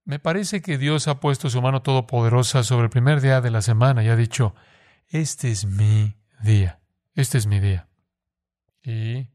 me 0.06 0.19
parece 0.19 0.62
que 0.62 0.77
Dios 0.77 1.10
ha 1.10 1.19
puesto 1.19 1.49
su 1.49 1.62
mano 1.62 1.82
todopoderosa 1.82 2.63
sobre 2.63 2.86
el 2.86 2.89
primer 2.89 3.19
día 3.19 3.41
de 3.41 3.51
la 3.51 3.62
semana 3.62 4.03
y 4.03 4.08
ha 4.10 4.15
dicho, 4.15 4.56
este 5.10 5.51
es 5.51 5.65
mi 5.65 6.15
día, 6.41 6.80
este 7.13 7.38
es 7.38 7.45
mi 7.45 7.60
día. 7.60 7.89
Y 8.82 9.27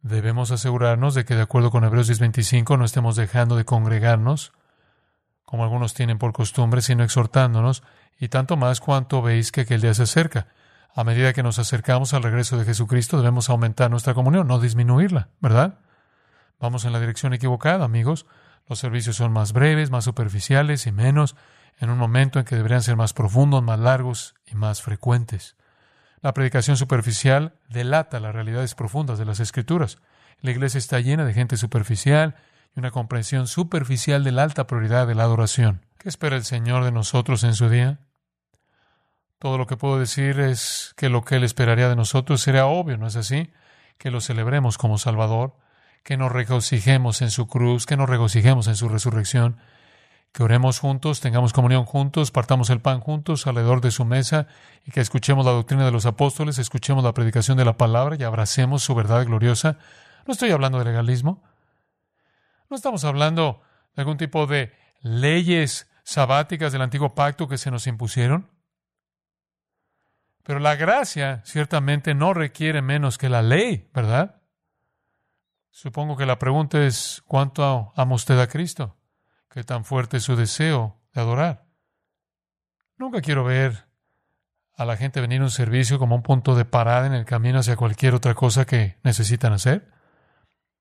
debemos 0.00 0.50
asegurarnos 0.50 1.14
de 1.14 1.26
que, 1.26 1.34
de 1.34 1.42
acuerdo 1.42 1.70
con 1.70 1.84
Hebreos 1.84 2.08
10:25, 2.08 2.78
no 2.78 2.86
estemos 2.86 3.16
dejando 3.16 3.56
de 3.56 3.66
congregarnos, 3.66 4.52
como 5.48 5.64
algunos 5.64 5.94
tienen 5.94 6.18
por 6.18 6.34
costumbre, 6.34 6.82
sino 6.82 7.04
exhortándonos, 7.04 7.82
y 8.20 8.28
tanto 8.28 8.58
más 8.58 8.80
cuanto 8.80 9.22
veis 9.22 9.50
que 9.50 9.62
aquel 9.62 9.80
día 9.80 9.94
se 9.94 10.02
acerca. 10.02 10.48
A 10.94 11.04
medida 11.04 11.32
que 11.32 11.42
nos 11.42 11.58
acercamos 11.58 12.12
al 12.12 12.22
regreso 12.22 12.58
de 12.58 12.66
Jesucristo, 12.66 13.16
debemos 13.16 13.48
aumentar 13.48 13.90
nuestra 13.90 14.12
comunión, 14.12 14.46
no 14.46 14.60
disminuirla, 14.60 15.28
¿verdad? 15.40 15.78
Vamos 16.60 16.84
en 16.84 16.92
la 16.92 17.00
dirección 17.00 17.32
equivocada, 17.32 17.86
amigos. 17.86 18.26
Los 18.68 18.78
servicios 18.78 19.16
son 19.16 19.32
más 19.32 19.54
breves, 19.54 19.90
más 19.90 20.04
superficiales 20.04 20.86
y 20.86 20.92
menos 20.92 21.34
en 21.78 21.88
un 21.88 21.96
momento 21.96 22.38
en 22.38 22.44
que 22.44 22.54
deberían 22.54 22.82
ser 22.82 22.96
más 22.96 23.14
profundos, 23.14 23.62
más 23.62 23.78
largos 23.78 24.34
y 24.44 24.54
más 24.54 24.82
frecuentes. 24.82 25.56
La 26.20 26.34
predicación 26.34 26.76
superficial 26.76 27.54
delata 27.70 28.20
las 28.20 28.34
realidades 28.34 28.74
profundas 28.74 29.18
de 29.18 29.24
las 29.24 29.40
Escrituras. 29.40 29.96
La 30.42 30.50
iglesia 30.50 30.76
está 30.76 31.00
llena 31.00 31.24
de 31.24 31.32
gente 31.32 31.56
superficial 31.56 32.36
una 32.78 32.90
comprensión 32.90 33.46
superficial 33.46 34.24
de 34.24 34.32
la 34.32 34.44
alta 34.44 34.66
prioridad 34.66 35.06
de 35.06 35.14
la 35.14 35.24
adoración. 35.24 35.84
¿Qué 35.98 36.08
espera 36.08 36.36
el 36.36 36.44
Señor 36.44 36.84
de 36.84 36.92
nosotros 36.92 37.42
en 37.44 37.54
su 37.54 37.68
día? 37.68 38.00
Todo 39.38 39.58
lo 39.58 39.66
que 39.66 39.76
puedo 39.76 39.98
decir 39.98 40.40
es 40.40 40.94
que 40.96 41.08
lo 41.08 41.24
que 41.24 41.36
Él 41.36 41.44
esperaría 41.44 41.88
de 41.88 41.96
nosotros 41.96 42.40
sería 42.40 42.66
obvio, 42.66 42.96
¿no 42.96 43.06
es 43.06 43.16
así? 43.16 43.50
Que 43.98 44.10
lo 44.10 44.20
celebremos 44.20 44.78
como 44.78 44.98
Salvador, 44.98 45.56
que 46.02 46.16
nos 46.16 46.32
regocijemos 46.32 47.20
en 47.22 47.30
su 47.30 47.48
cruz, 47.48 47.84
que 47.84 47.96
nos 47.96 48.08
regocijemos 48.08 48.68
en 48.68 48.76
su 48.76 48.88
resurrección, 48.88 49.58
que 50.32 50.42
oremos 50.42 50.78
juntos, 50.78 51.20
tengamos 51.20 51.52
comunión 51.52 51.84
juntos, 51.84 52.30
partamos 52.30 52.70
el 52.70 52.80
pan 52.80 53.00
juntos 53.00 53.46
alrededor 53.46 53.80
de 53.80 53.90
su 53.90 54.04
mesa 54.04 54.46
y 54.84 54.92
que 54.92 55.00
escuchemos 55.00 55.44
la 55.44 55.52
doctrina 55.52 55.84
de 55.84 55.90
los 55.90 56.06
apóstoles, 56.06 56.58
escuchemos 56.58 57.02
la 57.02 57.14
predicación 57.14 57.58
de 57.58 57.64
la 57.64 57.76
palabra 57.76 58.16
y 58.18 58.22
abracemos 58.22 58.82
su 58.82 58.94
verdad 58.94 59.24
gloriosa. 59.24 59.78
No 60.26 60.32
estoy 60.32 60.50
hablando 60.50 60.78
de 60.78 60.84
legalismo. 60.84 61.42
No 62.70 62.76
estamos 62.76 63.04
hablando 63.04 63.62
de 63.94 64.02
algún 64.02 64.18
tipo 64.18 64.46
de 64.46 64.72
leyes 65.00 65.90
sabáticas 66.04 66.72
del 66.72 66.82
antiguo 66.82 67.14
pacto 67.14 67.48
que 67.48 67.58
se 67.58 67.70
nos 67.70 67.86
impusieron. 67.86 68.50
Pero 70.42 70.60
la 70.60 70.76
gracia 70.76 71.42
ciertamente 71.44 72.14
no 72.14 72.32
requiere 72.32 72.80
menos 72.82 73.18
que 73.18 73.28
la 73.28 73.42
ley, 73.42 73.90
¿verdad? 73.92 74.42
Supongo 75.70 76.16
que 76.16 76.26
la 76.26 76.38
pregunta 76.38 76.84
es, 76.84 77.22
¿cuánto 77.26 77.92
ama 77.94 78.14
usted 78.14 78.38
a 78.38 78.48
Cristo? 78.48 78.98
qué 79.50 79.64
tan 79.64 79.84
fuerte 79.84 80.18
es 80.18 80.22
su 80.22 80.36
deseo 80.36 81.00
de 81.12 81.20
adorar. 81.20 81.66
Nunca 82.96 83.20
quiero 83.20 83.44
ver 83.44 83.88
a 84.76 84.84
la 84.84 84.96
gente 84.96 85.20
venir 85.20 85.40
a 85.40 85.44
un 85.44 85.50
servicio 85.50 85.98
como 85.98 86.14
un 86.14 86.22
punto 86.22 86.54
de 86.54 86.64
parada 86.64 87.06
en 87.06 87.12
el 87.12 87.24
camino 87.24 87.58
hacia 87.58 87.76
cualquier 87.76 88.14
otra 88.14 88.34
cosa 88.34 88.66
que 88.66 88.98
necesitan 89.02 89.52
hacer. 89.52 89.90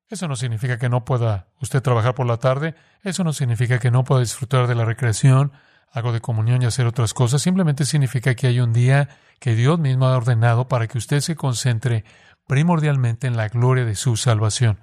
Eso 0.09 0.27
no 0.27 0.35
significa 0.35 0.77
que 0.77 0.89
no 0.89 1.03
pueda 1.03 1.47
usted 1.59 1.81
trabajar 1.81 2.15
por 2.15 2.25
la 2.25 2.37
tarde, 2.37 2.75
eso 3.03 3.23
no 3.23 3.33
significa 3.33 3.79
que 3.79 3.91
no 3.91 4.05
pueda 4.05 4.21
disfrutar 4.21 4.67
de 4.67 4.75
la 4.75 4.85
recreación, 4.85 5.51
algo 5.91 6.13
de 6.13 6.21
comunión 6.21 6.61
y 6.61 6.65
hacer 6.65 6.85
otras 6.85 7.13
cosas, 7.13 7.41
simplemente 7.41 7.85
significa 7.85 8.35
que 8.35 8.47
hay 8.47 8.59
un 8.59 8.71
día 8.71 9.09
que 9.39 9.55
Dios 9.55 9.79
mismo 9.79 10.05
ha 10.07 10.15
ordenado 10.15 10.67
para 10.67 10.87
que 10.87 10.97
usted 10.97 11.19
se 11.19 11.35
concentre 11.35 12.05
primordialmente 12.47 13.27
en 13.27 13.35
la 13.35 13.49
gloria 13.49 13.85
de 13.85 13.95
su 13.95 14.15
salvación. 14.15 14.79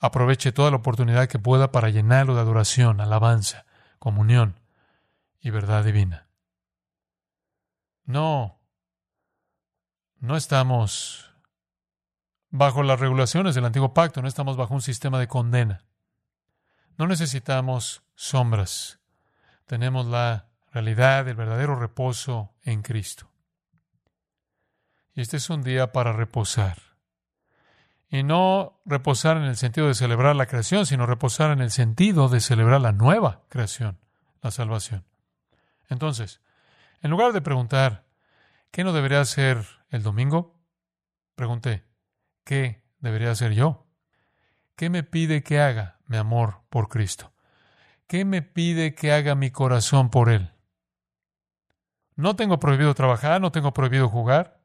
Aproveche 0.00 0.52
toda 0.52 0.70
la 0.70 0.78
oportunidad 0.78 1.28
que 1.28 1.38
pueda 1.38 1.72
para 1.72 1.90
llenarlo 1.90 2.34
de 2.34 2.40
adoración, 2.40 3.00
alabanza, 3.00 3.66
comunión 3.98 4.60
y 5.40 5.50
verdad 5.50 5.84
divina. 5.84 6.28
No, 8.04 8.60
no 10.18 10.36
estamos 10.36 11.29
bajo 12.50 12.82
las 12.82 13.00
regulaciones 13.00 13.54
del 13.54 13.64
antiguo 13.64 13.94
pacto, 13.94 14.22
no 14.22 14.28
estamos 14.28 14.56
bajo 14.56 14.74
un 14.74 14.82
sistema 14.82 15.18
de 15.18 15.28
condena. 15.28 15.84
No 16.98 17.06
necesitamos 17.06 18.02
sombras. 18.14 19.00
Tenemos 19.66 20.06
la 20.06 20.48
realidad 20.72 21.24
del 21.24 21.36
verdadero 21.36 21.76
reposo 21.76 22.52
en 22.62 22.82
Cristo. 22.82 23.30
Y 25.14 25.20
este 25.22 25.38
es 25.38 25.48
un 25.50 25.62
día 25.62 25.92
para 25.92 26.12
reposar. 26.12 26.78
Y 28.08 28.22
no 28.22 28.80
reposar 28.84 29.36
en 29.36 29.44
el 29.44 29.56
sentido 29.56 29.86
de 29.86 29.94
celebrar 29.94 30.34
la 30.34 30.46
creación, 30.46 30.84
sino 30.84 31.06
reposar 31.06 31.52
en 31.52 31.60
el 31.60 31.70
sentido 31.70 32.28
de 32.28 32.40
celebrar 32.40 32.80
la 32.80 32.92
nueva 32.92 33.42
creación, 33.48 34.00
la 34.42 34.50
salvación. 34.50 35.04
Entonces, 35.88 36.40
en 37.02 37.10
lugar 37.10 37.32
de 37.32 37.40
preguntar, 37.40 38.04
¿qué 38.72 38.82
no 38.82 38.92
debería 38.92 39.20
hacer 39.20 39.64
el 39.90 40.02
domingo? 40.02 40.60
Pregunté, 41.36 41.84
¿qué 42.50 42.82
debería 42.98 43.30
hacer 43.30 43.52
yo? 43.52 43.86
¿Qué 44.74 44.90
me 44.90 45.04
pide 45.04 45.44
que 45.44 45.60
haga 45.60 46.00
mi 46.08 46.16
amor 46.16 46.62
por 46.68 46.88
Cristo? 46.88 47.32
¿Qué 48.08 48.24
me 48.24 48.42
pide 48.42 48.96
que 48.96 49.12
haga 49.12 49.36
mi 49.36 49.52
corazón 49.52 50.10
por 50.10 50.28
Él? 50.28 50.50
No 52.16 52.34
tengo 52.34 52.58
prohibido 52.58 52.92
trabajar, 52.94 53.40
no 53.40 53.52
tengo 53.52 53.72
prohibido 53.72 54.08
jugar, 54.08 54.64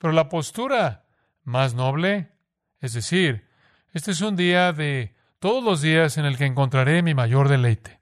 pero 0.00 0.12
la 0.12 0.28
postura 0.28 1.06
más 1.44 1.74
noble 1.74 2.32
es 2.80 2.92
decir, 2.92 3.48
este 3.92 4.10
es 4.10 4.20
un 4.20 4.34
día 4.34 4.72
de 4.72 5.14
todos 5.38 5.62
los 5.62 5.82
días 5.82 6.18
en 6.18 6.24
el 6.24 6.36
que 6.36 6.46
encontraré 6.46 7.04
mi 7.04 7.14
mayor 7.14 7.48
deleite. 7.48 8.00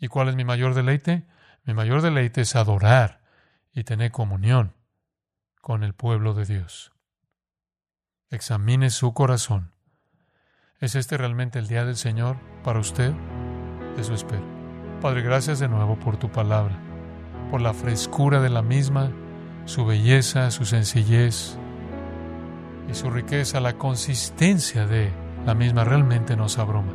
¿Y 0.00 0.08
cuál 0.08 0.30
es 0.30 0.34
mi 0.34 0.44
mayor 0.44 0.74
deleite? 0.74 1.28
Mi 1.62 1.74
mayor 1.74 2.02
deleite 2.02 2.40
es 2.40 2.56
adorar 2.56 3.22
y 3.72 3.84
tener 3.84 4.10
comunión 4.10 4.74
con 5.60 5.84
el 5.84 5.94
pueblo 5.94 6.34
de 6.34 6.44
Dios. 6.44 6.90
Examine 8.32 8.90
su 8.90 9.12
corazón. 9.12 9.72
¿Es 10.78 10.94
este 10.94 11.16
realmente 11.16 11.58
el 11.58 11.66
día 11.66 11.84
del 11.84 11.96
Señor 11.96 12.36
para 12.62 12.78
usted? 12.78 13.12
Eso 13.98 14.14
espero. 14.14 14.44
Padre, 15.00 15.22
gracias 15.22 15.58
de 15.58 15.68
nuevo 15.68 15.98
por 15.98 16.16
tu 16.16 16.30
palabra, 16.30 16.78
por 17.50 17.60
la 17.60 17.74
frescura 17.74 18.40
de 18.40 18.48
la 18.48 18.62
misma, 18.62 19.10
su 19.64 19.84
belleza, 19.84 20.52
su 20.52 20.64
sencillez, 20.64 21.58
y 22.88 22.94
su 22.94 23.10
riqueza, 23.10 23.58
la 23.58 23.76
consistencia 23.76 24.86
de 24.86 25.12
la 25.44 25.54
misma 25.54 25.82
realmente 25.82 26.36
nos 26.36 26.56
abruma. 26.58 26.92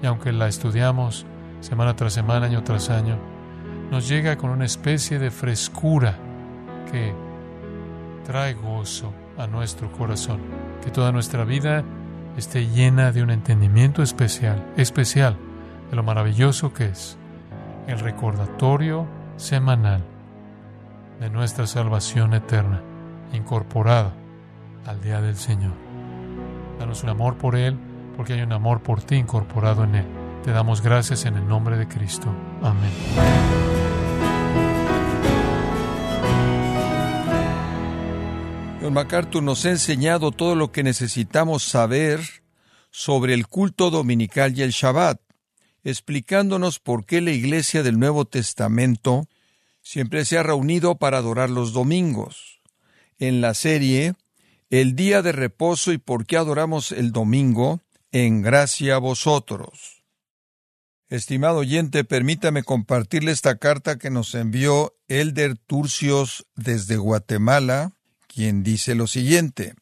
Y 0.00 0.06
aunque 0.06 0.30
la 0.30 0.46
estudiamos 0.46 1.26
semana 1.58 1.96
tras 1.96 2.12
semana, 2.12 2.46
año 2.46 2.62
tras 2.62 2.90
año, 2.90 3.18
nos 3.90 4.08
llega 4.08 4.36
con 4.36 4.50
una 4.50 4.66
especie 4.66 5.18
de 5.18 5.32
frescura 5.32 6.16
que 6.92 7.12
trae 8.24 8.54
gozo 8.54 9.12
a 9.36 9.48
nuestro 9.48 9.90
corazón. 9.90 10.65
Que 10.82 10.90
toda 10.90 11.12
nuestra 11.12 11.44
vida 11.44 11.84
esté 12.36 12.66
llena 12.66 13.12
de 13.12 13.22
un 13.22 13.30
entendimiento 13.30 14.02
especial, 14.02 14.64
especial 14.76 15.36
de 15.90 15.96
lo 15.96 16.02
maravilloso 16.02 16.72
que 16.72 16.86
es 16.86 17.16
el 17.86 17.98
recordatorio 18.00 19.06
semanal 19.36 20.02
de 21.20 21.30
nuestra 21.30 21.66
salvación 21.66 22.34
eterna 22.34 22.82
incorporada 23.32 24.12
al 24.86 25.00
día 25.00 25.20
del 25.20 25.36
Señor. 25.36 25.72
Danos 26.78 27.02
un 27.02 27.10
amor 27.10 27.36
por 27.36 27.56
Él, 27.56 27.78
porque 28.16 28.34
hay 28.34 28.42
un 28.42 28.52
amor 28.52 28.80
por 28.80 29.02
ti 29.02 29.16
incorporado 29.16 29.84
en 29.84 29.94
Él. 29.96 30.06
Te 30.44 30.52
damos 30.52 30.82
gracias 30.82 31.24
en 31.24 31.36
el 31.36 31.46
nombre 31.46 31.76
de 31.76 31.88
Cristo. 31.88 32.28
Amén. 32.62 32.92
MacArthur 38.96 39.42
nos 39.42 39.66
ha 39.66 39.72
enseñado 39.72 40.32
todo 40.32 40.54
lo 40.54 40.72
que 40.72 40.82
necesitamos 40.82 41.62
saber 41.62 42.18
sobre 42.90 43.34
el 43.34 43.46
culto 43.46 43.90
dominical 43.90 44.58
y 44.58 44.62
el 44.62 44.70
Shabbat, 44.70 45.20
explicándonos 45.84 46.78
por 46.78 47.04
qué 47.04 47.20
la 47.20 47.30
Iglesia 47.30 47.82
del 47.82 47.98
Nuevo 47.98 48.24
Testamento 48.24 49.28
siempre 49.82 50.24
se 50.24 50.38
ha 50.38 50.42
reunido 50.42 50.94
para 50.94 51.18
adorar 51.18 51.50
los 51.50 51.74
domingos. 51.74 52.62
En 53.18 53.42
la 53.42 53.52
serie 53.52 54.14
El 54.70 54.96
día 54.96 55.20
de 55.20 55.32
reposo 55.32 55.92
y 55.92 55.98
por 55.98 56.24
qué 56.24 56.38
adoramos 56.38 56.90
el 56.90 57.12
domingo, 57.12 57.82
en 58.12 58.40
gracia 58.40 58.94
a 58.94 58.98
vosotros. 58.98 60.04
Estimado 61.10 61.58
oyente, 61.58 62.02
permítame 62.04 62.62
compartirle 62.62 63.30
esta 63.30 63.58
carta 63.58 63.98
que 63.98 64.08
nos 64.08 64.34
envió 64.34 64.94
Elder 65.06 65.58
Turcios 65.58 66.46
desde 66.54 66.96
Guatemala, 66.96 67.95
quien 68.36 68.62
dice 68.62 68.94
lo 68.94 69.06
siguiente. 69.06 69.76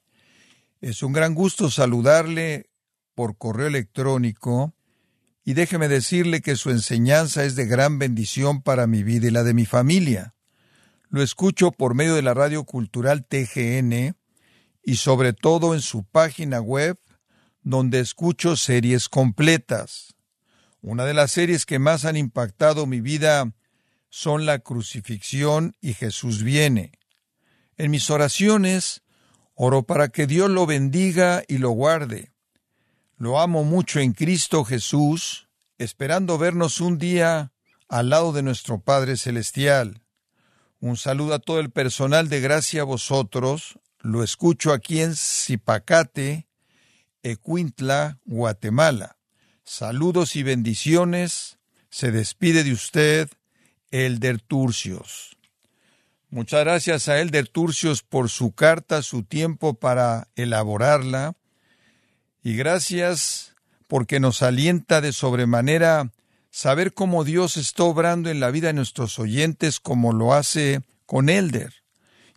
Es 0.80 1.02
un 1.02 1.12
gran 1.12 1.34
gusto 1.34 1.72
saludarle 1.72 2.70
por 3.16 3.36
correo 3.36 3.66
electrónico 3.66 4.76
y 5.44 5.54
déjeme 5.54 5.88
decirle 5.88 6.40
que 6.40 6.54
su 6.54 6.70
enseñanza 6.70 7.42
es 7.42 7.56
de 7.56 7.66
gran 7.66 7.98
bendición 7.98 8.62
para 8.62 8.86
mi 8.86 9.02
vida 9.02 9.26
y 9.26 9.32
la 9.32 9.42
de 9.42 9.54
mi 9.54 9.66
familia. 9.66 10.36
Lo 11.08 11.20
escucho 11.20 11.72
por 11.72 11.96
medio 11.96 12.14
de 12.14 12.22
la 12.22 12.32
radio 12.32 12.62
cultural 12.62 13.26
TGN 13.26 14.14
y 14.84 14.96
sobre 14.98 15.32
todo 15.32 15.74
en 15.74 15.80
su 15.80 16.04
página 16.04 16.60
web 16.60 16.96
donde 17.62 17.98
escucho 17.98 18.54
series 18.54 19.08
completas. 19.08 20.14
Una 20.80 21.04
de 21.04 21.14
las 21.14 21.32
series 21.32 21.66
que 21.66 21.80
más 21.80 22.04
han 22.04 22.16
impactado 22.16 22.86
mi 22.86 23.00
vida 23.00 23.52
son 24.10 24.46
La 24.46 24.60
crucifixión 24.60 25.74
y 25.80 25.94
Jesús 25.94 26.44
viene. 26.44 26.92
En 27.76 27.90
mis 27.90 28.10
oraciones 28.10 29.02
oro 29.54 29.82
para 29.82 30.08
que 30.08 30.26
Dios 30.26 30.50
lo 30.50 30.66
bendiga 30.66 31.42
y 31.48 31.58
lo 31.58 31.70
guarde. 31.70 32.32
Lo 33.16 33.40
amo 33.40 33.64
mucho 33.64 34.00
en 34.00 34.12
Cristo 34.12 34.64
Jesús, 34.64 35.48
esperando 35.78 36.38
vernos 36.38 36.80
un 36.80 36.98
día 36.98 37.52
al 37.88 38.10
lado 38.10 38.32
de 38.32 38.42
nuestro 38.42 38.80
Padre 38.80 39.16
Celestial. 39.16 40.02
Un 40.80 40.96
saludo 40.96 41.34
a 41.34 41.38
todo 41.38 41.60
el 41.60 41.70
personal 41.70 42.28
de 42.28 42.40
Gracia 42.40 42.82
a 42.82 42.84
vosotros. 42.84 43.78
Lo 44.00 44.22
escucho 44.22 44.72
aquí 44.72 45.00
en 45.00 45.14
Zipacate, 45.16 46.48
Ecuintla, 47.22 48.18
Guatemala. 48.24 49.16
Saludos 49.64 50.36
y 50.36 50.42
bendiciones. 50.42 51.58
Se 51.88 52.10
despide 52.10 52.64
de 52.64 52.72
usted, 52.72 53.30
Elder 53.90 54.40
Turcios. 54.40 55.38
Muchas 56.34 56.64
gracias 56.64 57.08
a 57.08 57.20
Elder 57.20 57.46
Turcios 57.46 58.02
por 58.02 58.28
su 58.28 58.50
carta, 58.50 59.02
su 59.02 59.22
tiempo 59.22 59.74
para 59.74 60.26
elaborarla. 60.34 61.36
Y 62.42 62.56
gracias 62.56 63.54
porque 63.86 64.18
nos 64.18 64.42
alienta 64.42 65.00
de 65.00 65.12
sobremanera 65.12 66.10
saber 66.50 66.92
cómo 66.92 67.22
Dios 67.22 67.56
está 67.56 67.84
obrando 67.84 68.30
en 68.30 68.40
la 68.40 68.50
vida 68.50 68.66
de 68.66 68.72
nuestros 68.72 69.20
oyentes 69.20 69.78
como 69.78 70.12
lo 70.12 70.34
hace 70.34 70.80
con 71.06 71.28
Elder, 71.28 71.72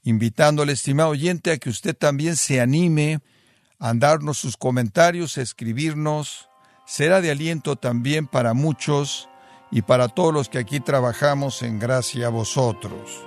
invitando 0.04 0.62
al 0.62 0.70
estimado 0.70 1.10
oyente 1.10 1.50
a 1.50 1.58
que 1.58 1.72
usted 1.72 1.98
también 1.98 2.36
se 2.36 2.62
anime 2.62 3.22
a 3.80 3.96
darnos 3.96 4.38
sus 4.38 4.58
comentarios, 4.58 5.40
a 5.40 5.42
escribirnos. 5.42 6.50
Será 6.86 7.20
de 7.20 7.32
aliento 7.32 7.78
también 7.78 8.28
para 8.28 8.54
muchos 8.54 9.28
y 9.72 9.82
para 9.82 10.08
todos 10.08 10.32
los 10.32 10.50
que 10.50 10.60
aquí 10.60 10.82
trabajamos 10.82 11.64
en 11.64 11.80
gracia 11.80 12.28
a 12.28 12.30
vosotros. 12.30 13.27